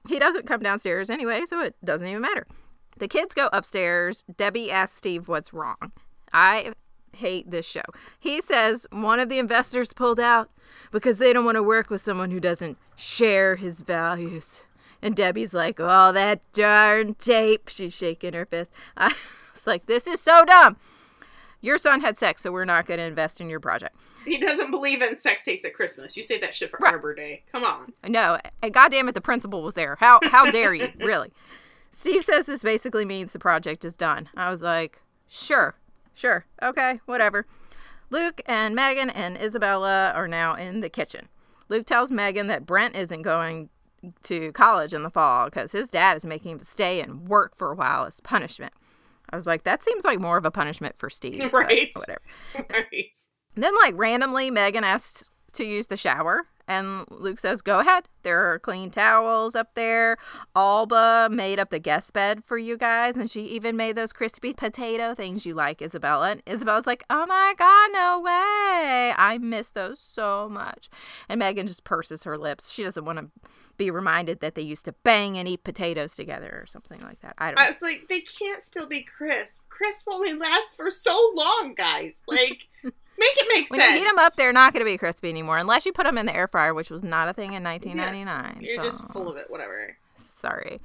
[0.08, 2.48] He doesn't come downstairs anyway, so it doesn't even matter.
[2.98, 4.24] The kids go upstairs.
[4.36, 5.92] Debbie asks Steve what's wrong.
[6.34, 6.74] I
[7.14, 7.84] hate this show.
[8.20, 10.50] He says one of the investors pulled out
[10.92, 14.64] because they don't want to work with someone who doesn't share his values.
[15.02, 17.70] And Debbie's like, oh, that darn tape.
[17.70, 18.72] She's shaking her fist.
[18.98, 19.14] I
[19.52, 20.78] was like, this is so dumb.
[21.68, 23.94] Your son had sex, so we're not going to invest in your project.
[24.24, 26.16] He doesn't believe in sex tapes at Christmas.
[26.16, 26.94] You say that shit for Right.
[26.94, 27.44] Arbor Day.
[27.52, 27.92] Come on.
[28.08, 29.98] No, and goddamn it, the principal was there.
[30.00, 30.94] How how dare you?
[30.98, 31.30] Really?
[31.92, 34.30] Steve says this basically means the project is done.
[34.38, 35.76] I was like, sure,
[36.14, 37.46] sure, okay, whatever.
[38.12, 41.28] Luke and Megan and Isabella are now in the kitchen.
[41.68, 43.68] Luke tells Megan that Brent isn't going
[44.24, 47.74] to college in the fall because his dad is making him stay and work for
[47.74, 48.72] a while as punishment.
[49.30, 51.52] I was like, that seems like more of a punishment for Steve.
[51.54, 51.92] Right.
[51.94, 52.22] Whatever.
[52.70, 53.18] right.
[53.56, 58.08] Then, like, randomly, Megan asks to use the shower, and Luke says, Go ahead.
[58.24, 60.18] There are clean towels up there.
[60.56, 64.54] Alba made up the guest bed for you guys, and she even made those crispy
[64.54, 66.32] potato things you like, Isabella.
[66.32, 69.14] And Isabella's like, Oh my God, no way.
[69.18, 70.90] I miss those so much.
[71.30, 72.72] And Megan just purses her lips.
[72.72, 73.30] She doesn't want to
[73.78, 77.36] be reminded that they used to bang and eat potatoes together or something like that.
[77.38, 77.64] I don't know.
[77.64, 79.62] I was like, they can't still be crisp.
[79.70, 82.16] Crisp only lasts for so long, guys.
[82.28, 82.68] Like,
[83.18, 83.94] make it make When sense.
[83.94, 86.18] you heat them up, they're not going to be crispy anymore unless you put them
[86.18, 88.58] in the air fryer, which was not a thing in 1999.
[88.62, 88.90] Yes, You're so.
[88.90, 89.50] just full of it.
[89.50, 89.98] Whatever.
[90.16, 90.80] Sorry.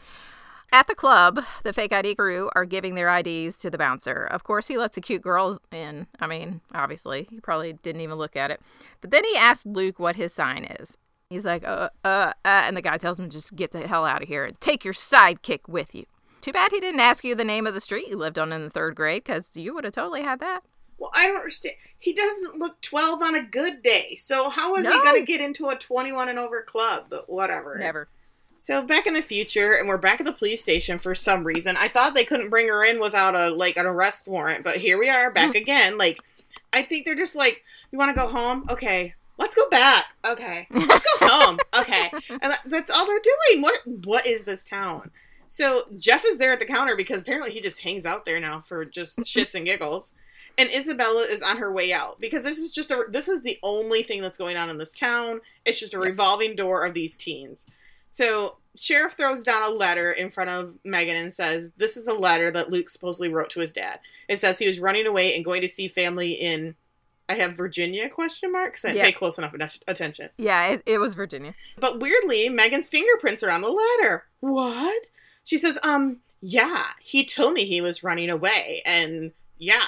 [0.75, 4.25] At the club, the fake ID crew are giving their IDs to the bouncer.
[4.25, 6.07] Of course, he lets a cute girl in.
[6.19, 8.63] I mean, obviously, he probably didn't even look at it.
[9.03, 10.97] But then he asks Luke what his sign is.
[11.29, 14.23] He's like, uh, uh, uh, and the guy tells him, just get the hell out
[14.23, 16.07] of here and take your sidekick with you.
[16.41, 18.63] Too bad he didn't ask you the name of the street you lived on in
[18.63, 20.63] the third grade, because you would have totally had that.
[21.03, 21.75] Well, I don't understand.
[21.99, 24.15] He doesn't look 12 on a good day.
[24.17, 24.93] So how is No.
[24.93, 27.07] he going to get into a 21 and over club?
[27.11, 27.77] But whatever.
[27.77, 28.07] Never.
[28.61, 31.77] So back in the future, and we're back at the police station for some reason.
[31.77, 34.97] I thought they couldn't bring her in without a like an arrest warrant, but here
[34.97, 35.57] we are back hmm.
[35.57, 35.99] again.
[35.99, 36.21] Like,
[36.73, 38.69] I think they're just like, "You want to go home?
[38.71, 40.05] Okay, let's go back.
[40.25, 41.59] Okay, let's go home.
[41.77, 43.19] Okay," and that, that's all they're
[43.51, 43.63] doing.
[43.63, 45.11] What what is this town?
[45.49, 48.61] So Jeff is there at the counter because apparently he just hangs out there now
[48.69, 50.13] for just shits and giggles.
[50.59, 53.59] And Isabella is on her way out because this is just a this is the
[53.63, 55.41] only thing that's going on in this town.
[55.65, 57.67] It's just a revolving door of these teens.
[58.09, 62.15] So sheriff throws down a letter in front of Megan and says, "This is the
[62.15, 64.01] letter that Luke supposedly wrote to his dad.
[64.29, 66.75] It says he was running away and going to see family in,
[67.29, 69.05] I have Virginia question mark because I Yeah.
[69.07, 69.55] pay close enough
[69.89, 70.29] attention.
[70.37, 71.55] Yeah, it, it was Virginia.
[71.79, 74.25] But weirdly, Megan's fingerprints are on the letter.
[74.41, 75.05] What?
[75.45, 79.87] She says, um, yeah, he told me he was running away, and yeah."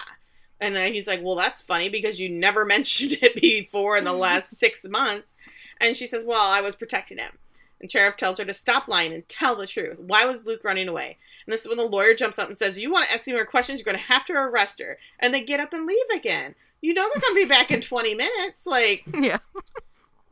[0.60, 4.12] And then he's like, Well, that's funny because you never mentioned it before in the
[4.12, 5.32] last six months.
[5.80, 7.38] And she says, Well, I was protecting him.
[7.80, 9.98] And Sheriff tells her to stop lying and tell the truth.
[9.98, 11.18] Why was Luke running away?
[11.46, 13.32] And this is when the lawyer jumps up and says, You want to ask me
[13.34, 13.78] more questions?
[13.80, 14.96] You're going to have to arrest her.
[15.20, 16.54] And they get up and leave again.
[16.80, 18.64] You know they're going to be back in 20 minutes.
[18.66, 19.38] Like, Yeah.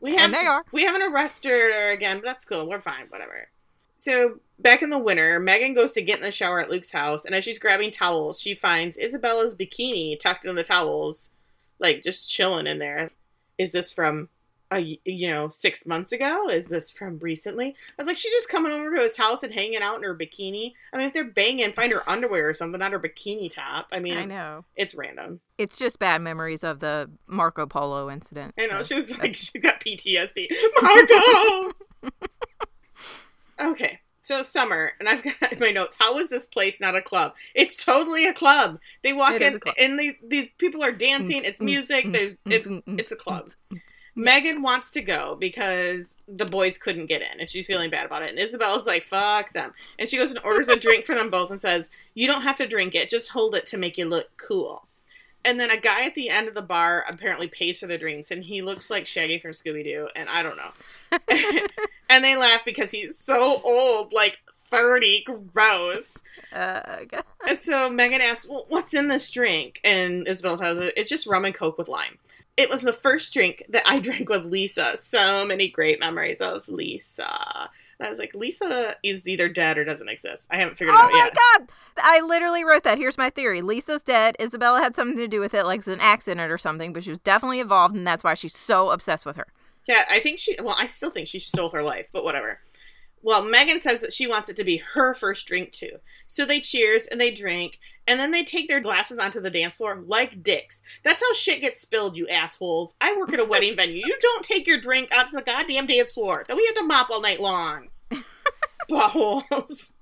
[0.00, 0.64] we have And they are.
[0.72, 2.68] we haven't arrested her again, but that's cool.
[2.68, 3.48] We're fine, whatever.
[3.96, 7.24] So back in the winter, Megan goes to get in the shower at Luke's house,
[7.24, 11.30] and as she's grabbing towels, she finds Isabella's bikini tucked in the towels,
[11.78, 13.10] like just chilling in there.
[13.58, 14.28] Is this from
[14.72, 16.48] a you know six months ago?
[16.48, 17.68] Is this from recently?
[17.98, 20.16] I was like, she's just coming over to his house and hanging out in her
[20.16, 20.72] bikini.
[20.92, 23.88] I mean, if they're banging, find her underwear or something, not her bikini top.
[23.92, 24.64] I mean, I know.
[24.74, 25.40] it's random.
[25.58, 28.54] It's just bad memories of the Marco Polo incident.
[28.58, 30.48] I know so she was like she got PTSD.
[30.80, 31.72] Marco.
[33.72, 35.96] okay, so summer, and I've got my notes.
[35.98, 37.34] How is this place not a club?
[37.54, 38.78] It's totally a club.
[39.02, 39.74] They walk It in, is a club.
[39.78, 41.42] and these people are dancing.
[41.44, 42.10] It's music.
[42.10, 43.50] There's it's it's a club.
[44.14, 48.22] Megan wants to go because the boys couldn't get in, and she's feeling bad about
[48.22, 48.28] it.
[48.30, 51.50] And Isabella's like, "Fuck them," and she goes and orders a drink for them both,
[51.50, 53.08] and says, "You don't have to drink it.
[53.08, 54.86] Just hold it to make you look cool."
[55.44, 58.30] And then a guy at the end of the bar apparently pays for the drinks,
[58.30, 61.18] and he looks like Shaggy from Scooby Doo, and I don't know.
[62.08, 64.38] and they laugh because he's so old, like
[64.70, 66.14] thirty, gross.
[66.52, 67.24] Uh, God.
[67.48, 71.26] And so Megan asks, "Well, what's in this drink?" And Isabella tells her, "It's just
[71.26, 72.18] rum and coke with lime."
[72.56, 74.96] It was the first drink that I drank with Lisa.
[75.00, 77.70] So many great memories of Lisa.
[78.04, 80.46] I was like, Lisa is either dead or doesn't exist.
[80.50, 81.10] I haven't figured it oh out.
[81.10, 81.34] Oh my yet.
[81.34, 81.68] god!
[81.98, 82.98] I literally wrote that.
[82.98, 83.62] Here's my theory.
[83.62, 84.36] Lisa's dead.
[84.40, 87.10] Isabella had something to do with it, like it's an accident or something, but she
[87.10, 89.46] was definitely involved, and that's why she's so obsessed with her.
[89.86, 90.56] Yeah, I think she.
[90.62, 92.60] Well, I still think she stole her life, but whatever.
[93.22, 95.98] Well, Megan says that she wants it to be her first drink too.
[96.26, 99.76] So they cheers and they drink, and then they take their glasses onto the dance
[99.76, 100.82] floor like dicks.
[101.04, 102.94] That's how shit gets spilled, you assholes.
[103.00, 104.02] I work at a wedding venue.
[104.04, 106.44] You don't take your drink out to the goddamn dance floor.
[106.46, 107.88] Then we have to mop all night long.
[108.90, 109.92] Buttholes.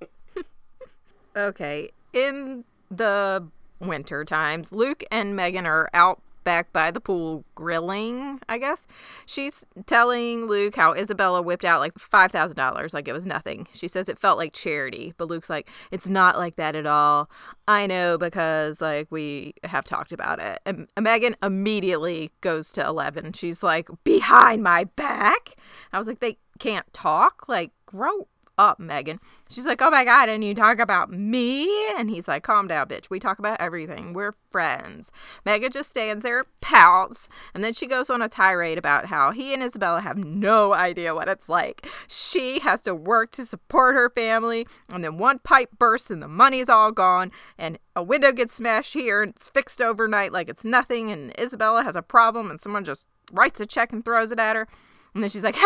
[1.36, 1.90] Okay.
[2.12, 3.46] In the
[3.80, 8.86] winter times, Luke and Megan are out back by the pool grilling, I guess.
[9.26, 13.68] She's telling Luke how Isabella whipped out like $5,000 like it was nothing.
[13.72, 17.30] She says it felt like charity, but Luke's like, it's not like that at all.
[17.68, 20.60] I know because like we have talked about it.
[20.66, 23.32] And Megan immediately goes to 11.
[23.34, 25.56] She's like, behind my back.
[25.92, 27.48] I was like, they can't talk.
[27.48, 28.28] Like, grow
[28.60, 29.18] up, Megan.
[29.48, 31.66] She's like, oh my God, and you talk about me?
[31.96, 33.08] And he's like, calm down, bitch.
[33.08, 34.12] We talk about everything.
[34.12, 35.10] We're friends.
[35.46, 39.54] Megan just stands there, pouts, and then she goes on a tirade about how he
[39.54, 41.86] and Isabella have no idea what it's like.
[42.06, 46.28] She has to work to support her family, and then one pipe bursts and the
[46.28, 50.66] money's all gone, and a window gets smashed here and it's fixed overnight like it's
[50.66, 54.38] nothing, and Isabella has a problem and someone just writes a check and throws it
[54.38, 54.68] at her.
[55.14, 55.56] And then she's like,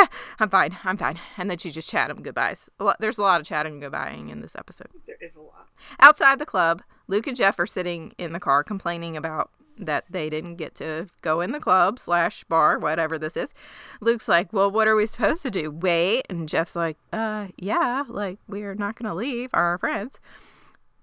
[0.40, 1.18] I'm fine, I'm fine.
[1.36, 2.70] And then she just chat him goodbyes.
[2.80, 4.88] A lot, there's a lot of chatting goodbying in this episode.
[5.06, 5.68] There is a lot.
[6.00, 10.30] Outside the club, Luke and Jeff are sitting in the car complaining about that they
[10.30, 13.52] didn't get to go in the club slash bar, whatever this is.
[14.00, 15.70] Luke's like, Well, what are we supposed to do?
[15.70, 16.24] Wait.
[16.30, 20.20] And Jeff's like, Uh, yeah, like we're not gonna leave our friends.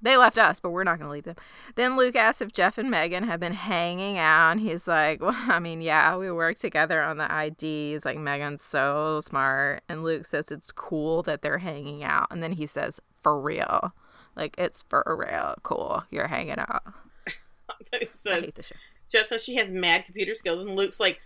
[0.01, 1.35] They left us, but we're not going to leave them.
[1.75, 4.51] Then Luke asks if Jeff and Megan have been hanging out.
[4.51, 8.05] And he's like, Well, I mean, yeah, we work together on the IDs.
[8.05, 9.83] Like, Megan's so smart.
[9.87, 12.27] And Luke says it's cool that they're hanging out.
[12.31, 13.93] And then he says, For real.
[14.35, 16.03] Like, it's for real cool.
[16.09, 16.83] You're hanging out.
[17.93, 18.75] I hate the show.
[19.09, 21.19] Jeff says she has mad computer skills, and Luke's like,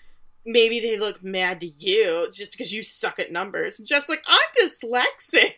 [0.45, 3.79] maybe they look mad to you just because you suck at numbers.
[3.79, 5.53] And Jeff's like, I'm dyslexic.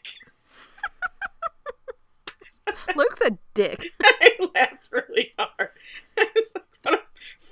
[2.96, 3.88] Luke's a dick.
[4.04, 5.70] I laughed really hard.
[6.20, 7.04] It's like, what a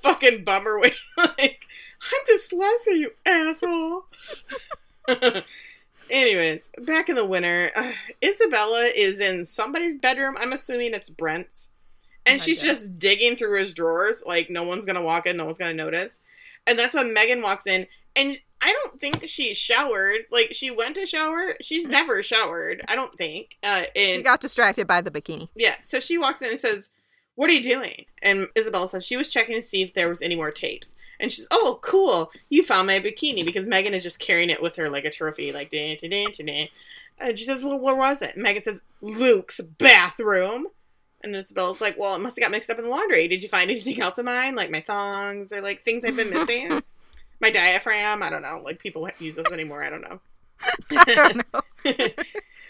[0.02, 0.94] fucking bummer way.
[1.18, 1.62] like,
[2.02, 4.06] I'm dyslexic, you asshole.
[6.10, 7.92] Anyways, back in the winter, uh,
[8.24, 10.36] Isabella is in somebody's bedroom.
[10.40, 11.70] I'm assuming it's Brent's.
[12.28, 12.70] And Oh she's God.
[12.70, 15.76] just digging through his drawers like no one's going to walk in, no one's going
[15.76, 16.20] to notice.
[16.68, 17.88] And that's when Megan walks in.
[18.16, 20.22] And I don't think she showered.
[20.32, 21.56] Like, she went to shower.
[21.62, 23.58] She's never showered, I don't think.
[23.62, 25.50] Uh, and She got distracted by the bikini.
[25.56, 26.90] yeah, so she walks in and says,
[27.36, 28.06] What are you doing?
[28.22, 30.96] And Isabella says she was checking to see if there was any more tapes.
[31.20, 32.32] And she's, Oh, cool.
[32.50, 35.52] You found my bikini because Megan is just carrying it with her like a trophy,
[35.52, 36.68] like, ding, ding, ding, ding.
[37.20, 38.34] And she says, Well, where was it?
[38.36, 40.68] And Megan says, Luke's bathroom.
[41.24, 43.28] And Isabella's like, Well, it must have got mixed up in the laundry.
[43.28, 44.56] Did you find anything else of mine?
[44.56, 46.82] Like my thongs or like things I've been missing?
[47.40, 48.24] my diaphragm?
[48.24, 48.62] I don't know.
[48.64, 49.84] Like people use those anymore.
[49.84, 50.20] I don't know.
[50.92, 51.62] I don't know.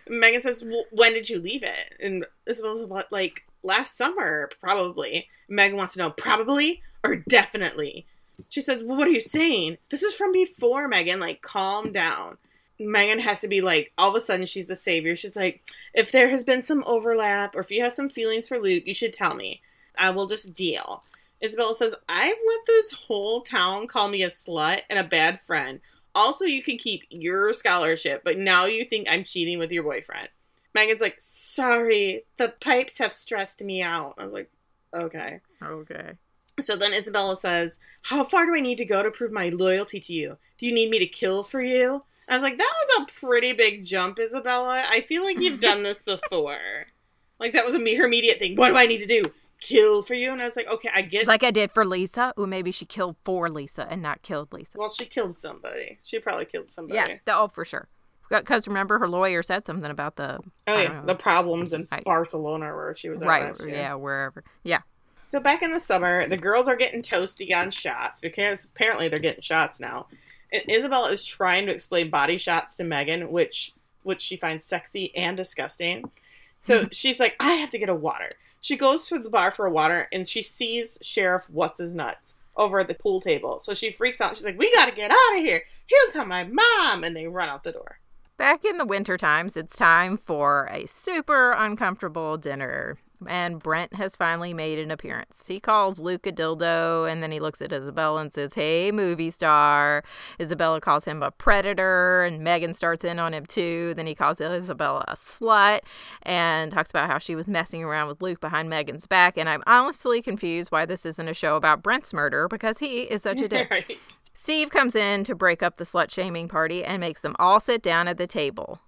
[0.08, 5.28] Megan says, well, "When did you leave it?" And Isabella's what, like last summer, probably.
[5.48, 8.06] Megan wants to know, probably or definitely.
[8.50, 9.78] She says, "Well, what are you saying?
[9.90, 11.20] This is from before, Megan.
[11.20, 12.38] Like, calm down."
[12.78, 15.16] Megan has to be like, all of a sudden, she's the savior.
[15.16, 15.62] She's like,
[15.94, 18.94] "If there has been some overlap, or if you have some feelings for Luke, you
[18.94, 19.62] should tell me.
[19.98, 21.04] I will just deal."
[21.46, 25.80] Isabella says, "I've let this whole town call me a slut and a bad friend."
[26.14, 30.30] Also, you can keep your scholarship, but now you think I'm cheating with your boyfriend.
[30.74, 34.16] Megan's like, sorry, the pipes have stressed me out.
[34.18, 34.50] I was like,
[34.94, 35.40] okay.
[35.62, 36.12] Okay.
[36.60, 40.00] So then Isabella says, How far do I need to go to prove my loyalty
[40.00, 40.38] to you?
[40.58, 42.04] Do you need me to kill for you?
[42.30, 44.84] I was like, That was a pretty big jump, Isabella.
[44.90, 46.88] I feel like you've done this before.
[47.40, 48.56] like, that was a me- her immediate thing.
[48.56, 49.24] What do I need to do?
[49.66, 50.32] Kill for you?
[50.32, 52.34] And I was like, Okay, I get Like I did for Lisa.
[52.40, 54.78] Ooh, maybe she killed for Lisa and not killed Lisa.
[54.78, 55.98] Well, she killed somebody.
[56.06, 56.96] She probably killed somebody.
[56.96, 57.88] Yes, the- oh, for sure.
[58.30, 60.88] Because remember, her lawyer said something about the Oh, yeah.
[60.94, 61.06] know.
[61.06, 62.04] The problems in Right.
[62.04, 64.82] Barcelona where she was right, yeah, wherever, yeah.
[65.28, 69.20] So back in the summer, the girls are getting toasty on shots because apparently they're
[69.20, 70.08] getting shots now.
[70.52, 73.74] And Isabella is trying to explain body shots to Megan, which
[74.04, 76.12] which she finds sexy and disgusting.
[76.60, 78.34] So she's like, I have to get a water.
[78.66, 82.80] She goes to the bar for water and she sees Sheriff What's His Nuts over
[82.80, 83.60] at the pool table.
[83.60, 84.36] So she freaks out.
[84.36, 85.62] She's like, We gotta get out of here.
[85.86, 88.00] He'll tell my mom and they run out the door.
[88.38, 92.98] Back in the winter times, it's time for a super uncomfortable dinner.
[93.28, 95.48] And Brent has finally made an appearance.
[95.48, 99.30] He calls Luke a dildo, and then he looks at Isabella and says, Hey, movie
[99.30, 100.04] star.
[100.40, 103.94] Isabella calls him a predator, and Megan starts in on him too.
[103.96, 105.82] Then he calls Isabella a slut
[106.24, 109.38] and talks about how she was messing around with Luke behind Megan's back.
[109.38, 113.24] And I'm honestly confused why this isn't a show about Brent's murder because he is
[113.24, 113.70] such a dick.
[113.70, 113.98] right.
[114.34, 117.82] Steve comes in to break up the slut shaming party and makes them all sit
[117.82, 118.82] down at the table.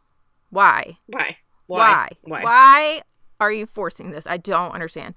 [0.49, 0.97] Why?
[1.07, 1.37] Why?
[1.67, 2.09] Why?
[2.23, 2.43] Why?
[2.43, 3.01] Why
[3.39, 4.27] are you forcing this?
[4.27, 5.15] I don't understand.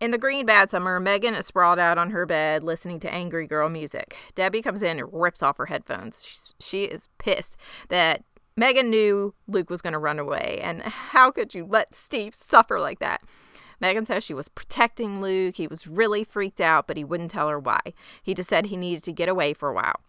[0.00, 3.46] In the green bad summer, Megan is sprawled out on her bed listening to angry
[3.46, 4.16] girl music.
[4.34, 6.24] Debbie comes in and rips off her headphones.
[6.24, 7.58] She's, she is pissed
[7.90, 8.24] that
[8.56, 10.58] Megan knew Luke was going to run away.
[10.62, 13.22] And how could you let Steve suffer like that?
[13.78, 15.56] Megan says she was protecting Luke.
[15.56, 17.80] He was really freaked out, but he wouldn't tell her why.
[18.22, 20.00] He just said he needed to get away for a while.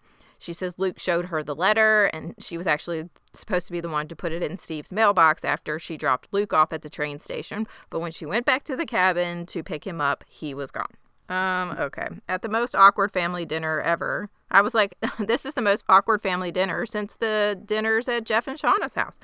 [0.41, 3.88] She says Luke showed her the letter, and she was actually supposed to be the
[3.88, 7.19] one to put it in Steve's mailbox after she dropped Luke off at the train
[7.19, 7.67] station.
[7.91, 10.95] But when she went back to the cabin to pick him up, he was gone.
[11.30, 12.08] Um, okay.
[12.27, 16.23] At the most awkward family dinner ever, I was like, this is the most awkward
[16.23, 19.19] family dinner since the dinners at Jeff and Shauna's house.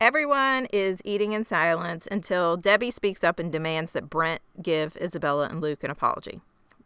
[0.00, 5.48] Everyone is eating in silence until Debbie speaks up and demands that Brent give Isabella
[5.48, 6.40] and Luke an apology.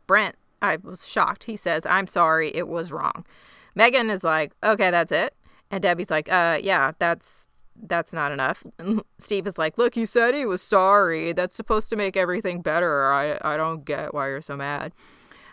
[0.07, 1.45] Brent, I was shocked.
[1.45, 3.27] He says, I'm sorry, it was wrong.
[3.75, 5.35] Megan is like, okay, that's it.
[5.71, 7.49] And Debbie's like, uh, yeah, that's
[7.85, 8.65] that's not enough.
[8.79, 11.33] And Steve is like, look, you said he was sorry.
[11.33, 13.11] That's supposed to make everything better.
[13.11, 14.93] I, I don't get why you're so mad.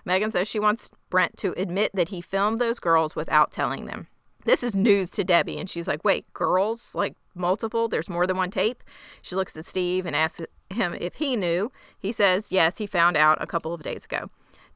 [0.06, 4.08] Megan says she wants Brent to admit that he filmed those girls without telling them.
[4.46, 6.96] This is news to Debbie, and she's like, wait, girls?
[6.96, 7.88] Like multiple?
[7.88, 8.84] There's more than one tape?
[9.22, 11.72] She looks at Steve and asks him if he knew.
[11.98, 14.30] He says, yes, he found out a couple of days ago.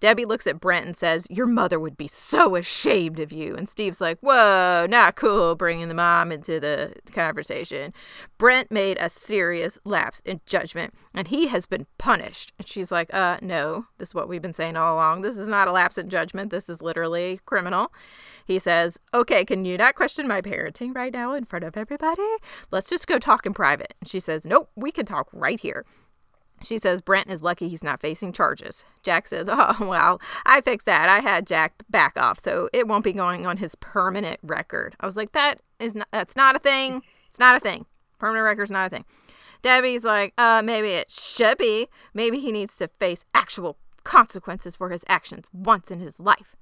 [0.03, 3.55] Debbie looks at Brent and says, Your mother would be so ashamed of you.
[3.55, 7.93] And Steve's like, Whoa, not cool bringing the mom into the conversation.
[8.37, 12.51] Brent made a serious lapse in judgment and he has been punished.
[12.57, 15.21] And she's like, Uh, no, this is what we've been saying all along.
[15.21, 16.51] This is not a lapse in judgment.
[16.51, 17.93] This is literally criminal.
[18.45, 22.27] He says, Okay, can you not question my parenting right now in front of everybody?
[22.71, 23.93] Let's just go talk in private.
[24.01, 25.85] And she says, Nope, we can talk right here.
[26.63, 28.85] She says Brent is lucky he's not facing charges.
[29.03, 31.09] Jack says, Oh, well, I fixed that.
[31.09, 34.95] I had Jack back off, so it won't be going on his permanent record.
[34.99, 37.01] I was like, That is not, that's not a thing.
[37.29, 37.85] It's not a thing.
[38.19, 39.05] Permanent record's not a thing.
[39.61, 41.87] Debbie's like, uh, maybe it should be.
[42.13, 46.55] Maybe he needs to face actual consequences for his actions once in his life.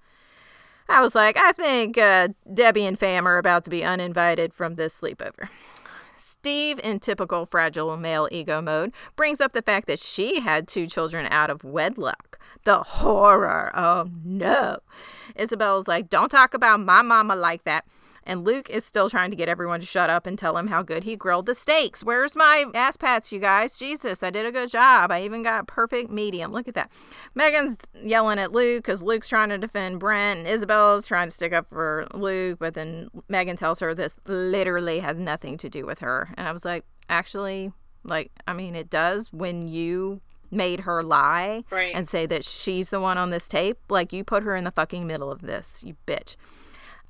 [0.88, 4.76] I was like, I think uh, Debbie and Fam are about to be uninvited from
[4.76, 5.50] this sleepover.
[6.42, 10.88] Steve, in typical fragile male ego mode, brings up the fact that she had two
[10.88, 12.40] children out of wedlock.
[12.64, 13.70] The horror.
[13.76, 14.80] Oh no.
[15.36, 17.86] Isabel's like, don't talk about my mama like that.
[18.24, 20.84] And Luke is still trying to get everyone to shut up and tell him how
[20.84, 22.04] good he grilled the steaks.
[22.04, 23.78] Where's my ass pats, you guys?
[23.78, 25.12] Jesus, I did a good job.
[25.12, 26.52] I even got perfect medium.
[26.52, 26.92] Look at that.
[27.34, 31.52] Megan's yelling at Luke because Luke's trying to defend Brent, and Isabel's trying to stick
[31.52, 32.60] up for Luke.
[32.60, 36.30] But then Megan tells her this literally has nothing to do with her.
[36.38, 37.72] And I was like, actually,
[38.04, 41.96] like, I mean, it does when you made her lie Right.
[41.96, 43.80] and say that she's the one on this tape.
[43.90, 46.36] Like, you put her in the fucking middle of this, you bitch.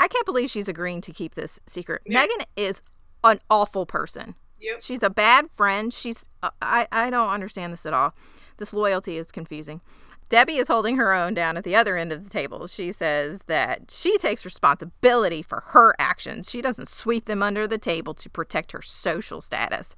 [0.02, 2.02] I can't believe she's agreeing to keep this secret.
[2.08, 2.22] Yeah.
[2.22, 2.82] Megan is
[3.24, 4.34] an awful person.
[4.60, 4.82] Yep.
[4.82, 5.94] She's a bad friend.
[5.94, 8.16] She's uh, I I don't understand this at all.
[8.58, 9.80] This loyalty is confusing.
[10.28, 12.66] Debbie is holding her own down at the other end of the table.
[12.66, 16.50] She says that she takes responsibility for her actions.
[16.50, 19.96] She doesn't sweep them under the table to protect her social status.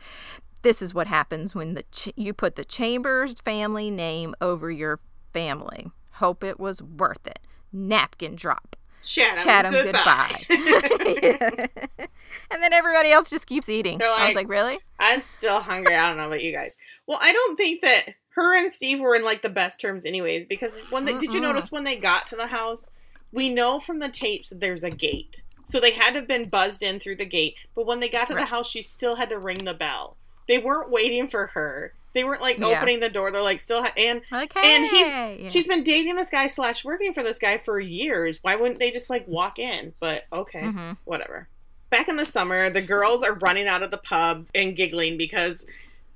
[0.64, 5.00] This is what happens when the ch- you put the Chambers family name over your
[5.32, 5.92] family.
[6.14, 7.40] Hope it was worth it.
[7.72, 8.76] Napkin drop.
[9.04, 10.44] Chatham, Chatham, goodbye.
[10.50, 11.70] goodbye.
[12.52, 13.98] and then everybody else just keeps eating.
[13.98, 14.80] They're I was like- like, really?
[15.00, 15.96] I'm still hungry.
[15.96, 16.72] I don't know about you guys.
[17.08, 20.48] Well, I don't think that her and Steve were in like the best terms, anyways.
[20.48, 22.88] Because when they, did you notice when they got to the house,
[23.32, 26.50] we know from the tapes that there's a gate, so they had to have been
[26.50, 27.56] buzzed in through the gate.
[27.76, 30.18] But when they got to the house, she still had to ring the bell.
[30.48, 31.94] They weren't waiting for her.
[32.14, 32.68] They weren't like Yeah.
[32.68, 33.32] opening the door.
[33.32, 35.50] They're like still ha- and Like, And he's- Yeah.
[35.50, 38.40] she's been dating this guy slash working for this guy for years.
[38.42, 39.94] Why wouldn't they just like walk in?
[40.00, 40.98] But okay Mhm.
[41.06, 41.48] whatever.
[41.90, 45.66] Back in the summer, the girls are running out of the pub and giggling because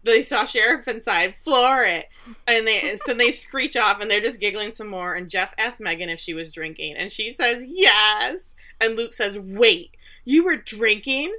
[0.04, 1.36] they saw sheriff inside.
[1.44, 2.08] Floor it,
[2.48, 5.16] and they so they screech off and they're just giggling some more.
[5.16, 8.54] And Jeff asks Megan if she was drinking, and she says yes.
[8.80, 9.92] And Luke says, "Wait,
[10.26, 11.36] you were drinking?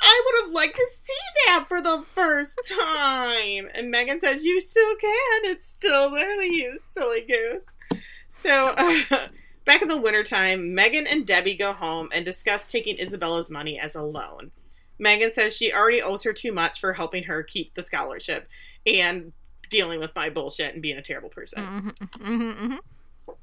[0.00, 4.60] I would have liked to see that for the first time." And Megan says, "You
[4.60, 5.44] still can.
[5.44, 8.74] It's still there, you silly goose." So.
[8.76, 9.28] Uh,
[9.68, 13.96] Back in the wintertime, Megan and Debbie go home and discuss taking Isabella's money as
[13.96, 14.50] a loan.
[14.98, 18.48] Megan says she already owes her too much for helping her keep the scholarship
[18.86, 19.30] and
[19.68, 21.62] dealing with my bullshit and being a terrible person.
[21.62, 22.78] Mhm, mhm, mhm.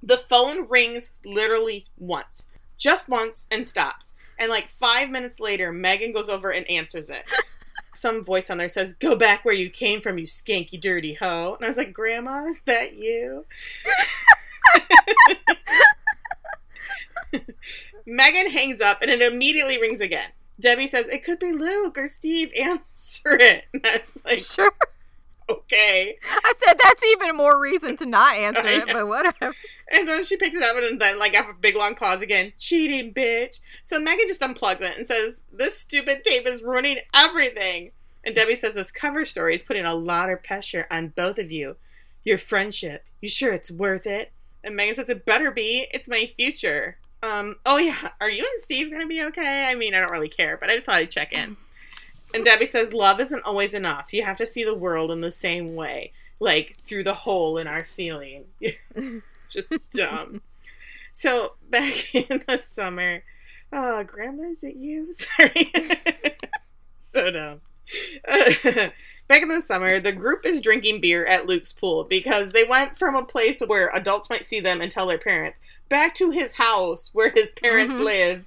[0.01, 2.47] The phone rings literally once,
[2.79, 4.11] just once, and stops.
[4.37, 7.25] And like five minutes later, Megan goes over and answers it.
[7.93, 11.55] Some voice on there says, Go back where you came from, you skanky dirty hoe.
[11.55, 13.45] And I was like, Grandma, is that you?
[18.05, 20.29] Megan hangs up and it immediately rings again.
[20.59, 22.51] Debbie says, It could be Luke or Steve.
[22.53, 23.65] Answer it.
[23.73, 24.71] And I was like, Sure.
[25.49, 26.17] Okay.
[26.23, 29.53] I said that's even more reason to not answer it, but whatever.
[29.91, 32.53] And then she picks it up and then, like, after a big long pause again,
[32.57, 33.59] cheating, bitch.
[33.83, 37.91] So Megan just unplugs it and says, This stupid tape is ruining everything.
[38.23, 41.51] And Debbie says, This cover story is putting a lot of pressure on both of
[41.51, 41.75] you.
[42.23, 43.03] Your friendship.
[43.21, 44.31] You sure it's worth it?
[44.63, 45.87] And Megan says, It better be.
[45.91, 46.97] It's my future.
[47.21, 49.65] Um, oh yeah, are you and Steve gonna be okay?
[49.65, 51.57] I mean, I don't really care, but I thought I'd check in.
[52.33, 54.13] And Debbie says, Love isn't always enough.
[54.13, 57.67] You have to see the world in the same way, like through the hole in
[57.67, 58.45] our ceiling.
[59.55, 60.41] Just dumb.
[61.13, 63.23] So back in the summer,
[63.73, 65.13] oh, Grandma, is it you?
[65.37, 65.71] Sorry.
[67.13, 67.61] so dumb.
[69.27, 72.97] back in the summer, the group is drinking beer at Luke's pool because they went
[72.97, 76.53] from a place where adults might see them and tell their parents back to his
[76.55, 78.03] house where his parents Mhm.
[78.03, 78.45] live.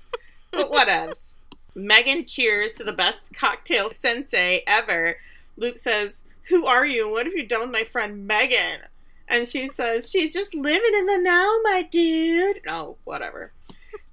[0.51, 1.35] But whatevs.
[1.75, 5.19] Megan cheers to the best cocktail sensei ever.
[5.57, 7.09] Luke says, Who are you?
[7.09, 8.81] What have you done with my friend Megan?
[9.29, 12.61] And she says, She's just living in the now, my dude.
[12.67, 13.53] No, whatever.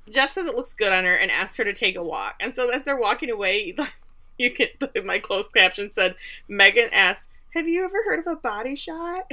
[0.10, 2.36] Jeff says it looks good on her and asks her to take a walk.
[2.40, 3.76] And so as they're walking away,
[4.38, 4.68] you can
[5.06, 6.16] my closed caption said,
[6.48, 9.32] Megan asks, Have you ever heard of a body shot?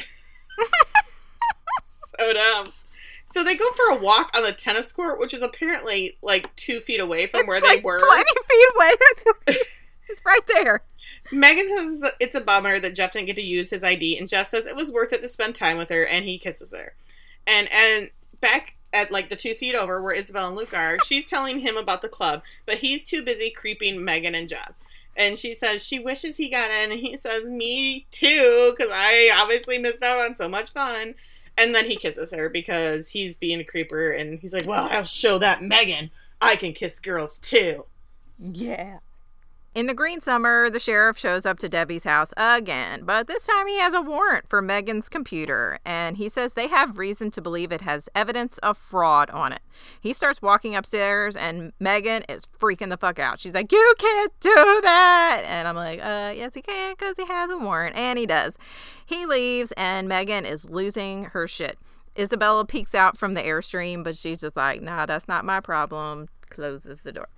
[2.18, 2.72] so dumb.
[3.32, 6.80] So they go for a walk on the tennis court, which is apparently like two
[6.80, 7.98] feet away from it's where like they were.
[7.98, 8.92] 20 feet away.
[9.00, 9.58] That's
[10.08, 10.82] it's right there.
[11.30, 14.48] Megan says it's a bummer that Jeff didn't get to use his ID, and Jeff
[14.48, 16.94] says it was worth it to spend time with her, and he kisses her.
[17.46, 18.10] And and
[18.40, 21.76] back at like the two feet over where Isabel and Luke are, she's telling him
[21.76, 24.72] about the club, but he's too busy creeping Megan and Jeff.
[25.16, 29.30] And she says she wishes he got in, and he says, "Me too," because I
[29.34, 31.14] obviously missed out on so much fun.
[31.56, 35.04] And then he kisses her because he's being a creeper, and he's like, "Well, I'll
[35.04, 36.10] show that Megan
[36.40, 37.84] I can kiss girls too."
[38.38, 38.98] Yeah.
[39.74, 43.66] In the green summer, the sheriff shows up to Debbie's house again, but this time
[43.66, 47.72] he has a warrant for Megan's computer, and he says they have reason to believe
[47.72, 49.62] it has evidence of fraud on it.
[49.98, 53.40] He starts walking upstairs, and Megan is freaking the fuck out.
[53.40, 55.42] She's like, You can't do that!
[55.46, 58.58] And I'm like, Uh, yes, he can, because he has a warrant, and he does.
[59.06, 61.78] He leaves, and Megan is losing her shit.
[62.18, 66.28] Isabella peeks out from the Airstream, but she's just like, Nah, that's not my problem.
[66.50, 67.28] Closes the door.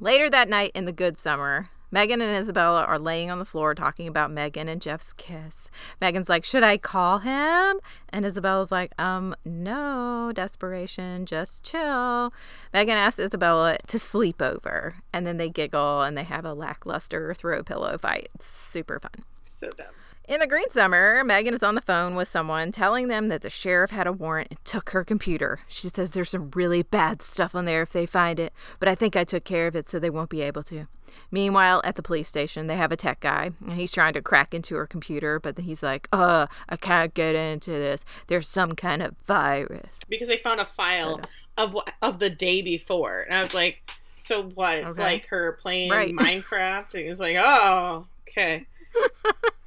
[0.00, 3.74] Later that night in the good summer, Megan and Isabella are laying on the floor
[3.74, 5.72] talking about Megan and Jeff's kiss.
[6.00, 7.80] Megan's like, Should I call him?
[8.10, 12.32] And Isabella's like, Um, no, desperation, just chill.
[12.72, 17.34] Megan asks Isabella to sleep over, and then they giggle and they have a lackluster
[17.34, 18.28] throw pillow fight.
[18.36, 19.24] It's super fun.
[19.46, 19.86] So dumb.
[20.28, 23.48] In the green summer, Megan is on the phone with someone telling them that the
[23.48, 25.60] sheriff had a warrant and took her computer.
[25.68, 28.94] She says there's some really bad stuff on there if they find it, but I
[28.94, 30.86] think I took care of it so they won't be able to.
[31.30, 34.52] Meanwhile, at the police station, they have a tech guy, and he's trying to crack
[34.52, 38.04] into her computer, but he's like, uh, I can't get into this.
[38.26, 39.96] There's some kind of virus.
[40.10, 41.22] Because they found a file
[41.56, 43.78] of wh- of the day before, and I was like,
[44.16, 44.76] "So what?
[44.76, 45.02] It's Okay.
[45.02, 46.14] like her playing Right.
[46.14, 48.66] Minecraft." And it's like, "Oh, okay."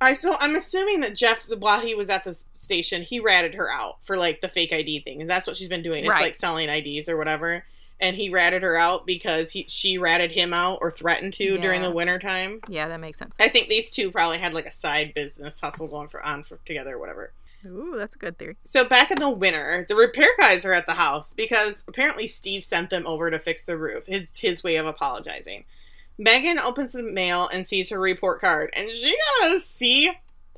[0.00, 3.70] I so I'm assuming that Jeff, while he was at the station, he ratted her
[3.70, 6.04] out for like the fake ID thing, and that's what she's been doing.
[6.04, 6.22] It's Right.
[6.22, 7.64] like selling IDs or whatever.
[7.98, 11.80] And he ratted her out because he she ratted him out or threatened to during
[11.80, 12.60] the winter time.
[12.68, 13.34] Yeah, that makes sense.
[13.40, 16.58] I think these two probably had like a side business hustle going for on for
[16.66, 17.32] together or whatever.
[17.64, 18.56] Ooh, that's a good theory.
[18.66, 22.64] So back in the winter, the repair guys are at the house because apparently Steve
[22.64, 24.04] sent them over to fix the roof.
[24.08, 25.64] It's his way of apologizing.
[26.18, 30.12] Megan opens the mail and sees her report card, and she got a C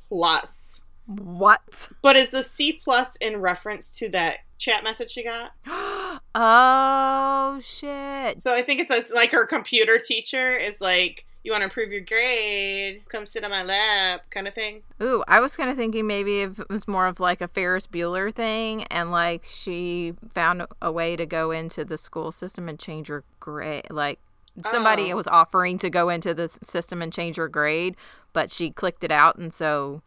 [0.07, 0.75] plus.
[1.05, 1.89] What?
[2.01, 5.51] But is the C plus in reference to that chat message she got?
[6.35, 8.41] oh, shit.
[8.41, 11.91] So I think it's a, like her computer teacher is like, "You want to improve
[11.91, 13.01] your grade?
[13.09, 14.83] Come sit on my lap," kind of thing.
[15.01, 17.87] Ooh, I was kind of thinking maybe if it was more of like a Ferris
[17.87, 22.77] Bueller thing, and like she found a way to go into the school system and
[22.77, 23.87] change her grade.
[23.89, 24.19] Like
[24.65, 25.15] somebody Oh.
[25.15, 27.95] was offering to go into the system and change her grade,
[28.33, 30.01] but she clicked it out, and so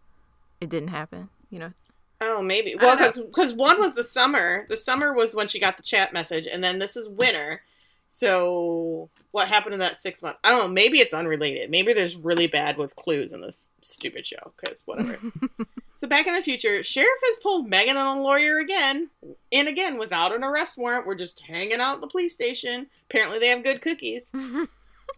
[0.61, 1.29] it didn't happen.
[1.51, 1.73] You know?
[2.21, 2.75] Oh, maybe.
[2.77, 4.67] Well, don't because one was the summer.
[4.69, 7.63] The summer was when she got the chat message, and then this is winter.
[8.11, 10.39] So what happened in that six months?
[10.45, 10.69] I don't know.
[10.69, 11.71] Maybe it's unrelated.
[11.71, 14.53] Maybe there's really bad with clues in this stupid show.
[14.61, 15.19] Because whatever.
[16.03, 19.09] so back in the future, sheriff has pulled Megan and a lawyer again,
[19.53, 21.07] and again without an arrest warrant.
[21.07, 22.89] We're just hanging out at the police station.
[23.09, 24.33] Apparently, they have good cookies.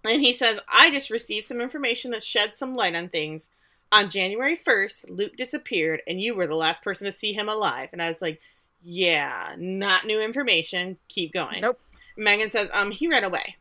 [0.05, 3.49] And he says, I just received some information that sheds some light on things.
[3.93, 7.89] On January 1st, Luke disappeared, and you were the last person to see him alive.
[7.93, 8.41] And I was like,
[8.83, 10.99] yeah, not new information.
[11.09, 11.63] Keep going.
[11.63, 11.81] Nope.
[12.17, 13.57] Megan says, um, he ran away.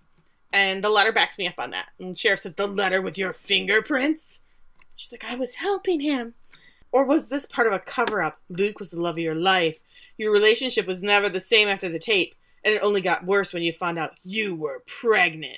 [0.51, 1.89] And the letter backs me up on that.
[1.99, 4.41] And Sheriff says, the letter with your fingerprints?
[4.95, 6.33] She's like, I was helping him.
[6.93, 8.39] Or was this part of a cover up?
[8.49, 9.79] Luke was the love of your life.
[10.17, 13.63] Your relationship was never the same after the tape, and it only got worse when
[13.63, 15.57] you found out you were pregnant.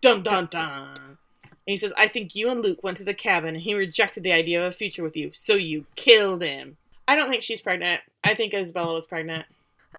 [0.00, 0.96] Dun dun dun.
[1.42, 4.22] And he says, I think you and Luke went to the cabin and he rejected
[4.22, 6.76] the idea of a future with you, so you killed him.
[7.06, 8.00] I don't think she's pregnant.
[8.22, 9.44] I think Isabella was pregnant.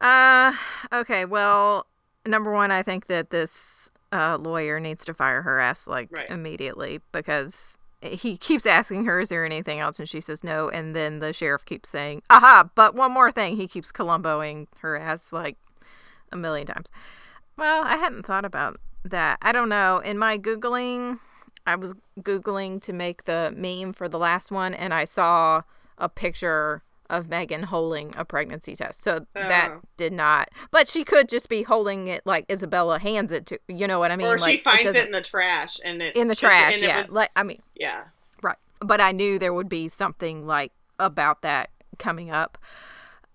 [0.01, 0.51] Uh,
[0.91, 1.25] okay.
[1.25, 1.85] Well,
[2.25, 6.29] number one, I think that this uh, lawyer needs to fire her ass like Right.
[6.29, 10.95] immediately because he keeps asking her, "Is there anything else?" and she says no, and
[10.95, 15.33] then the sheriff keeps saying, "Aha!" But one more thing, he keeps Columboing her ass
[15.33, 15.57] like
[16.31, 16.89] a million times.
[17.57, 19.37] Well, I hadn't thought about that.
[19.41, 19.99] I don't know.
[19.99, 21.19] In my googling,
[21.65, 25.61] I was googling to make the meme for the last one, and I saw
[25.97, 29.01] a picture of Megan holding a pregnancy test.
[29.01, 29.81] So that Oh.
[29.97, 30.49] did not.
[30.71, 33.59] But she could just be holding it like Isabella hands it to.
[33.67, 34.27] You know what I mean?
[34.27, 36.81] or like, she finds it, doesn't- in the trash and it's in the trash.
[36.81, 36.97] Yeah.
[36.97, 38.05] was- like I mean, yeah.
[38.41, 38.57] right.
[38.79, 42.57] But I knew there would be something like about that coming up.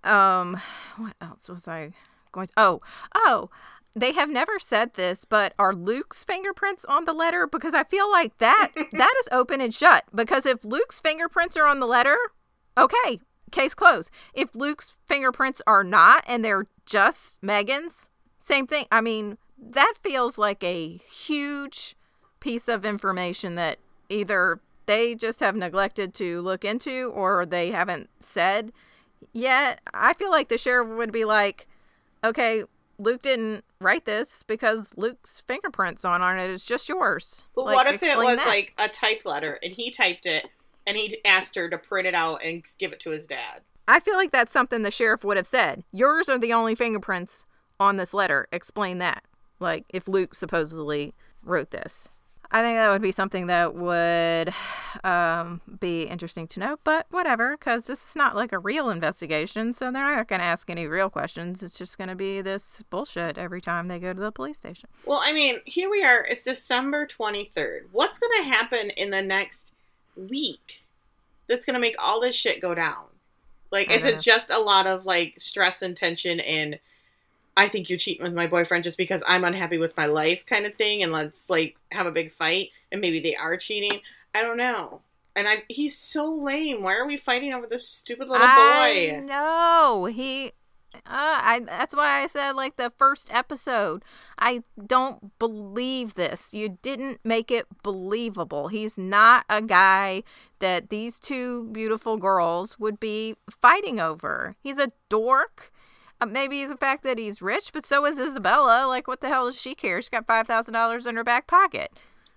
[0.05, 0.61] Um,
[0.97, 1.93] what else was I
[2.33, 2.47] going?
[2.49, 2.81] To, oh,
[3.14, 3.51] oh.
[3.97, 7.47] They have never said this, but are Luke's fingerprints on the letter?
[7.49, 10.05] Because I feel like that that is open and shut.
[10.14, 12.16] Because if Luke's fingerprints are on the letter,
[12.79, 13.21] okay,
[13.51, 14.11] case closed.
[14.35, 18.87] If Luke's fingerprints are not and they're just Megan's, same thing.
[18.91, 21.97] I mean, that feels like a huge
[22.41, 23.79] piece of information that
[24.09, 28.73] either they just have neglected to look into or they haven't said
[29.33, 29.81] yet.
[29.93, 31.69] I feel like the sheriff would be like,
[32.25, 32.65] okay,
[32.99, 36.51] Luke didn't write this because Luke's fingerprints on on it.
[36.51, 37.47] It's just yours.
[37.55, 38.47] But Like, what if it was that.
[38.47, 40.47] like a type letter and he typed it
[40.87, 43.62] and he asked her to print it out and give it to his dad?
[43.89, 45.85] I feel like that's something the sheriff would have said.
[45.93, 47.47] Yours are the only fingerprints
[47.78, 48.47] on this letter.
[48.53, 49.24] Explain that.
[49.59, 52.09] Like if Luke supposedly wrote this.
[52.53, 54.53] I think that would be something that would
[55.05, 59.72] um, be interesting to know, but whatever, because this is not like a real investigation,
[59.72, 61.62] so they're not going to ask any real questions.
[61.62, 64.91] It's just going to be this bullshit every time they go to the police station.
[65.07, 66.24] Well, I mean, here we are.
[66.24, 67.83] It's December 23rd.
[67.93, 69.70] What's going to happen in the next
[70.29, 70.83] week
[71.49, 73.05] that's going to make all this shit go down?
[73.71, 74.23] Like, is don't it uh-huh.
[74.23, 76.79] just a lot of like stress and tension and
[77.57, 80.66] I think you're cheating with my boyfriend just because I'm unhappy with my life kind
[80.66, 84.01] of thing and let's like have a big fight and maybe they are cheating?
[84.35, 85.03] I don't know.
[85.37, 86.83] And I he's so lame.
[86.83, 89.21] Why are we fighting over this stupid little I boy?
[89.21, 90.53] know he.
[90.95, 94.03] Uh, I that's why I said like the first episode.
[94.38, 96.53] I don't believe this.
[96.53, 98.68] You didn't make it believable.
[98.68, 100.22] He's not a guy
[100.59, 104.57] that these two beautiful girls would be fighting over.
[104.62, 105.72] He's a dork.
[106.20, 108.86] Uh, maybe it's the fact that he's rich, but so is Isabella.
[108.86, 110.01] Like, what the hell does she care?
[110.01, 111.93] She's got five thousand dollars in her back pocket.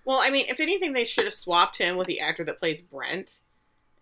[0.06, 2.82] Well, I mean, if anything, they should have swapped him with the actor that plays
[2.82, 3.42] Brent,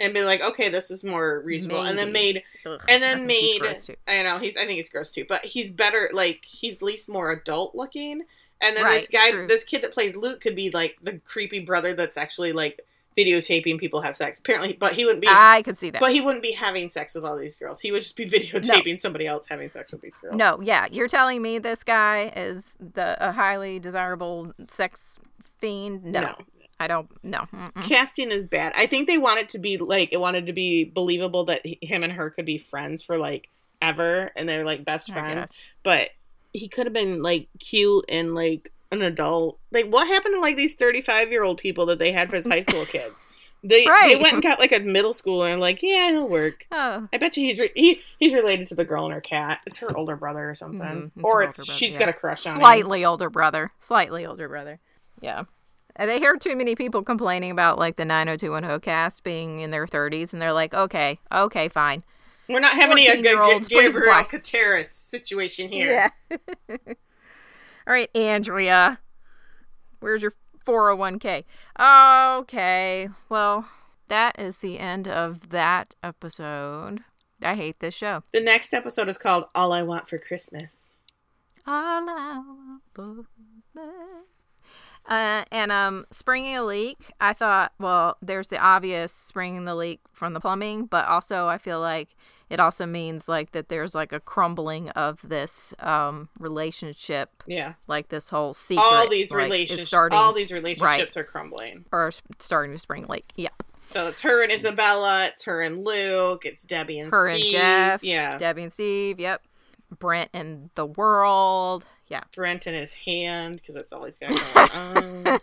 [0.01, 3.61] and be like, okay, this is more reasonable, and then made, Ugh, and then he's
[3.61, 3.97] made.
[4.07, 4.57] I know he's.
[4.57, 6.09] I think he's gross too, but he's better.
[6.11, 8.23] Like he's at least more adult looking.
[8.59, 9.47] And then this guy, true.
[9.47, 12.79] this kid that plays Luke, could be like the creepy brother that's actually like
[13.17, 14.39] videotaping people have sex.
[14.39, 15.27] Apparently, but he wouldn't be.
[15.29, 15.99] I could see that.
[15.99, 17.79] but he wouldn't be having sex with all these girls.
[17.79, 20.35] He would just be videotaping somebody else having sex with these girls.
[20.35, 25.17] No, yeah, you're telling me this guy is the a highly desirable sex
[25.59, 26.03] fiend?
[26.03, 26.35] No, No.
[26.79, 27.09] I don't.
[27.23, 27.45] know.
[27.87, 28.73] Casting is bad.
[28.75, 32.03] I think they wanted to be like it wanted to be believable that he- him
[32.03, 33.47] and her could be friends for like
[33.81, 35.51] ever, and they're like best friends.
[35.83, 36.09] But
[36.53, 39.59] he could have been like cute and like an adult.
[39.71, 42.35] Like what happened to like these thirty five year old people that they had for
[42.35, 43.13] his high school kids?
[43.63, 46.65] They they went and got like a middle schooler and like yeah he'll work.
[46.71, 49.59] Oh, I bet you he's re- he he's related to the girl and her cat.
[49.67, 51.99] It's her older brother or something, Mhm, it's or it's brother, she's yeah.
[51.99, 52.59] got a crush on him.
[52.61, 53.69] slightly older brother.
[53.77, 54.79] Slightly older brother.
[55.21, 55.43] Yeah.
[55.97, 60.33] They hear too many people complaining about like the 90210 cast being in their 30s,
[60.33, 62.03] and they're like, okay, okay, fine.
[62.47, 64.23] We're not having a good 14-year-olds, please Gabrielle.
[64.25, 66.11] Carteris situation here.
[66.29, 66.37] Yeah.
[67.87, 68.99] All right, Andrea.
[69.99, 70.33] Where's your
[70.65, 71.45] 401k?
[72.39, 73.09] Okay.
[73.29, 73.67] Well,
[74.07, 76.99] that is the end of that episode.
[77.41, 78.23] I hate this show.
[78.33, 80.75] The next episode is called All I Want for Christmas.
[81.65, 83.23] All I want for
[83.73, 84.25] Christmas.
[85.11, 87.11] Uh, and um, springing a leak.
[87.19, 91.57] I thought, well, there's the obvious springing the leak from the plumbing, but also I
[91.57, 92.15] feel like
[92.49, 97.73] it also means like that there's like a crumbling of this um relationship, Yeah.
[97.87, 98.83] like this whole secret.
[98.85, 101.83] all these like, relationships starting all these relationships are crumbling.
[101.91, 103.31] or starting to spring leak.
[103.35, 103.49] Yeah,
[103.85, 107.43] So it's her and Isabella, it's her and Luke, it's Debbie and her Steve.
[107.43, 108.37] and Jeff, Yeah.
[108.37, 109.19] Debbie and Steve.
[109.19, 109.41] Yep,
[109.99, 111.85] Brent and the world.
[112.11, 112.23] Yeah.
[112.35, 115.39] Brent in his hand because that's all he's got going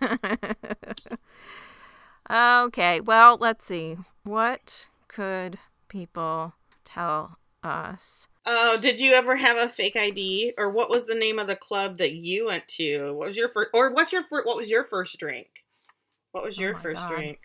[2.30, 2.66] on.
[2.66, 3.96] okay, well, let's see.
[4.22, 5.58] What could
[5.88, 6.52] people
[6.84, 8.28] tell us?
[8.44, 11.56] Oh, did you ever have a fake ID, or what was the name of the
[11.56, 13.14] club that you went to?
[13.14, 15.48] What was your first, or what's your fir- what was your first drink?
[16.32, 17.08] What was Oh your my first God.
[17.08, 17.38] drink?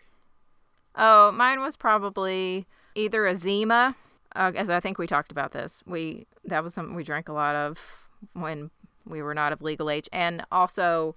[0.96, 3.96] Oh, mine was probably either a Zima,
[4.36, 5.82] uh, as I think we talked about this.
[5.86, 7.78] We that was something we drank a lot of
[8.34, 8.70] when
[9.06, 11.16] we were not of legal age, and also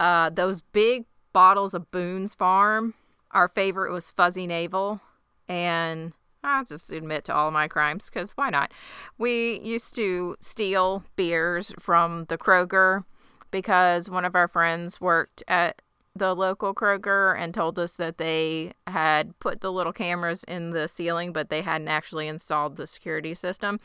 [0.00, 2.94] uh, those big bottles of Boone's Farm.
[3.32, 5.00] Our favorite was Fuzzy Navel,
[5.48, 6.12] and
[6.42, 8.72] I'll just admit to all my crimes because why not?
[9.18, 13.04] We used to steal beers from the Kroger
[13.50, 15.82] because one of our friends worked at
[16.14, 20.88] the local Kroger and told us that they had put the little cameras in the
[20.88, 23.80] ceiling, but they hadn't actually installed the security system.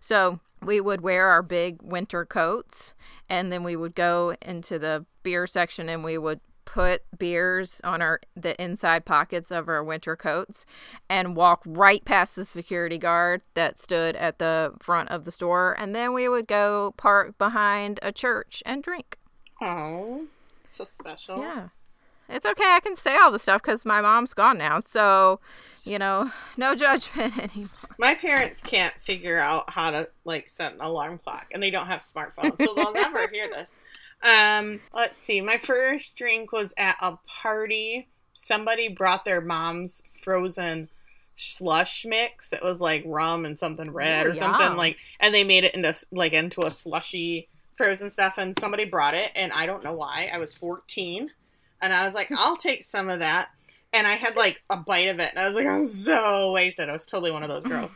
[0.00, 2.94] So we would wear our big winter coats
[3.28, 8.00] and then we would go into the beer section and we would put beers on
[8.00, 10.64] our the inside pockets of our winter coats
[11.10, 15.76] and walk right past the security guard that stood at the front of the store
[15.78, 19.18] and then we would go park behind a church and drink
[19.62, 20.26] Oh,
[20.68, 21.38] so special.
[21.38, 21.68] yeah.
[22.28, 22.64] It's okay.
[22.64, 24.80] I can say all the stuff because my mom's gone now.
[24.80, 25.40] So,
[25.84, 27.68] you know, no judgment anymore.
[27.98, 31.86] My parents can't figure out how to like set an alarm clock, and they don't
[31.86, 33.76] have smartphones, so they'll never hear this.
[34.22, 35.40] Um, let's see.
[35.40, 38.08] My first drink was at a party.
[38.32, 40.88] Somebody brought their mom's frozen
[41.36, 42.52] slush mix.
[42.52, 44.76] It was like rum and something red Ooh, or something yum.
[44.76, 48.34] like, and they made it into like into a slushy frozen stuff.
[48.38, 50.30] And somebody brought it, and I don't know why.
[50.32, 51.30] I was fourteen,
[51.84, 53.50] and I was like, I'll take some of that.
[53.92, 56.88] And I had like a bite of it, and I was like, I'm so wasted.
[56.88, 57.92] I was totally one of those girls.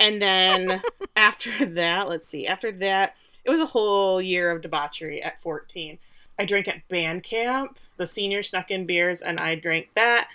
[0.00, 0.82] And then
[1.16, 2.46] after that, let's see.
[2.46, 3.14] After that,
[3.44, 5.98] it was a whole year of debauchery at 14.
[6.38, 7.78] I drank at band camp.
[7.98, 10.28] The seniors snuck in beers, and I drank that.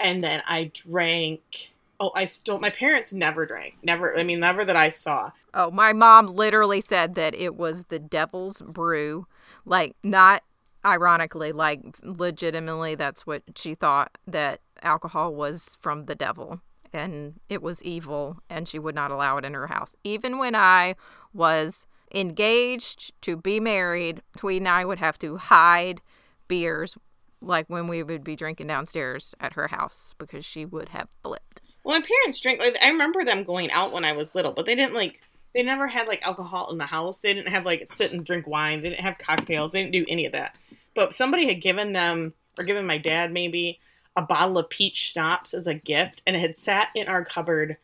[0.00, 1.70] And then I drank.
[2.00, 2.58] Oh, I still.
[2.58, 3.76] My parents never drank.
[3.82, 4.18] Never.
[4.18, 5.30] I mean, never that I saw.
[5.54, 9.26] Oh, my mom literally said that it was the devil's brew.
[9.64, 10.42] Like, not
[10.88, 16.60] ironically, like, legitimately, that's what she thought that alcohol was from the devil
[16.92, 19.94] and it was evil and she would not allow it in her house.
[20.04, 20.94] Even when I
[21.32, 26.00] was engaged to be married, Tweed and I would have to hide
[26.46, 26.96] beers
[27.40, 31.60] like when we would be drinking downstairs at her house because she would have flipped.
[31.84, 32.60] Well, my parents drank.
[32.60, 35.20] Like, I remember them going out when I was little, but they didn't like.
[35.54, 37.20] They never had like alcohol in the house.
[37.20, 38.82] They didn't have like sit and drink wine.
[38.82, 39.72] They didn't have cocktails.
[39.72, 40.54] They didn't do any of that.
[40.98, 43.78] But somebody had given them, or given my dad maybe,
[44.16, 47.76] a bottle of peach schnapps as a gift, and it had sat in our cupboard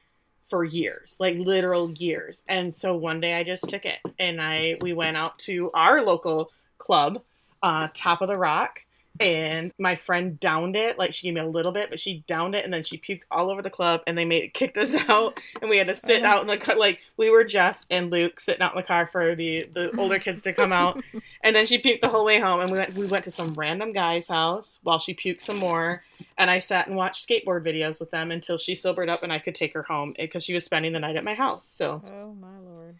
[0.49, 2.43] for years, like literal years.
[2.49, 6.03] And so one day I just took it, and I we went out to our
[6.03, 7.23] local club,
[7.62, 8.84] uh, Top of the Rock,
[9.21, 10.99] and my friend downed it.
[10.99, 13.23] Like she gave me a little bit, but she downed it, and then she puked
[13.31, 16.23] all over the club, and they made kicked us out, and we had to sit
[16.23, 16.27] oh.
[16.27, 16.77] out in the car.
[16.77, 20.19] Like we were Jeff and Luke sitting out in the car for the the older
[20.19, 21.03] kids to come out,
[21.43, 23.55] and then she puked the whole way home, and we went we went to some
[23.55, 26.03] random guy's house while she puked some more,
[26.39, 29.39] and I sat and watched skateboard videos with them until she sobered up and I
[29.39, 31.67] could take her home because she was spending the night at my house.
[31.69, 32.97] So Oh my lord.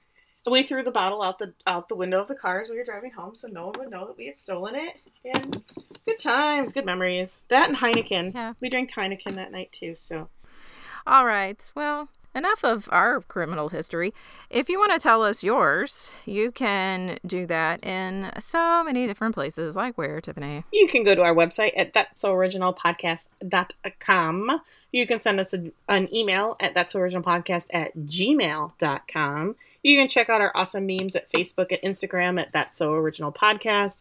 [0.53, 2.84] We threw the bottle out the out the window of the car as we were
[2.84, 4.97] driving home, so no one would know that we had stolen it.
[5.24, 5.62] And
[6.05, 7.40] good times, good memories.
[7.49, 8.34] That and Heineken.
[8.34, 8.53] Yeah.
[8.61, 9.95] We drank Heineken that night too.
[9.97, 10.28] So
[11.07, 11.59] All right.
[11.74, 14.12] Well, enough of our criminal history.
[14.51, 19.34] If you want to tell us yours, you can do that in so many different
[19.34, 19.76] places.
[19.76, 20.64] Like where, Tiffany?
[20.72, 24.61] you can go to our website at that's so original podcast.com.
[24.92, 29.57] You can send us a, an email at that's so original podcast at gmail.com.
[29.85, 33.30] You can check out our awesome memes at Facebook and Instagram at that's so original
[33.30, 33.99] podcast.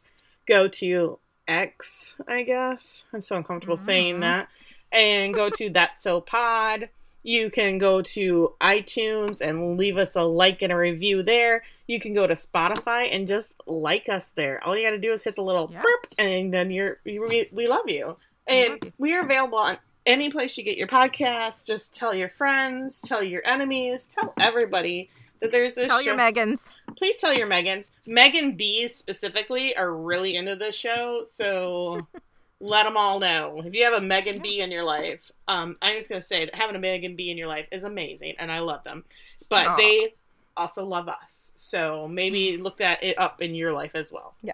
[0.47, 3.05] Go to X, I guess.
[3.13, 4.21] I'm so uncomfortable saying Mhm.
[4.21, 4.47] that.
[4.91, 6.89] And go to that's so pod.
[7.21, 11.63] You can go to iTunes and leave us a like and a review there.
[11.87, 14.61] You can go to Spotify and just like us there.
[14.65, 15.81] All you got to do is hit the little Yeah.
[15.81, 18.15] burp, and then you're you, we, we love you.
[18.47, 18.93] We And love you.
[18.97, 21.65] we are available on any place you get your podcast.
[21.65, 25.09] Just tell your friends, tell your enemies, tell everybody
[25.43, 26.05] that there's this Tell show.
[26.05, 26.71] your Megans.
[26.95, 27.89] Please tell your Megans.
[28.07, 32.07] Megan B's specifically are really into this show, so
[32.61, 33.61] let them all know.
[33.65, 36.55] If you have a Megan B in your life, um, I'm just gonna say that
[36.55, 39.03] having a Megan B in your life is amazing, and I love them.
[39.49, 39.75] But Aw.
[39.75, 40.13] they
[40.55, 44.35] also love us, so maybe look that it up in your life as well.
[44.41, 44.53] Yeah.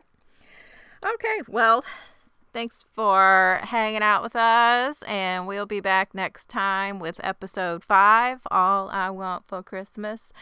[1.05, 1.41] Okay.
[1.47, 1.85] Well,
[2.53, 5.01] thanks for hanging out with us.
[5.03, 10.33] And we'll be back next time with episode five All I Want for Christmas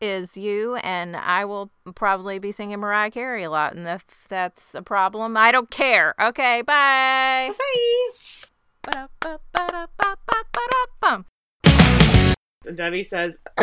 [0.00, 0.76] is You.
[0.76, 3.74] And I will probably be singing Mariah Carey a lot.
[3.74, 6.14] And if that's a problem, I don't care.
[6.20, 6.62] Okay.
[6.62, 7.52] Bye.
[7.58, 9.18] Bye.
[12.74, 13.38] Debbie says,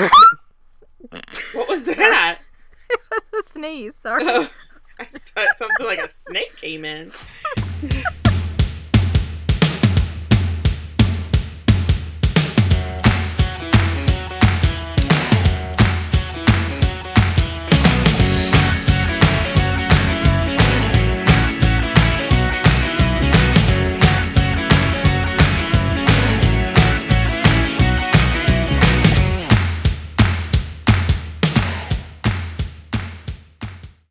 [1.53, 2.39] "What was that?"
[2.87, 3.95] It was a sneeze.
[3.95, 4.23] Sorry.
[4.27, 4.47] Oh,
[4.99, 7.11] I thought something like a snake came in.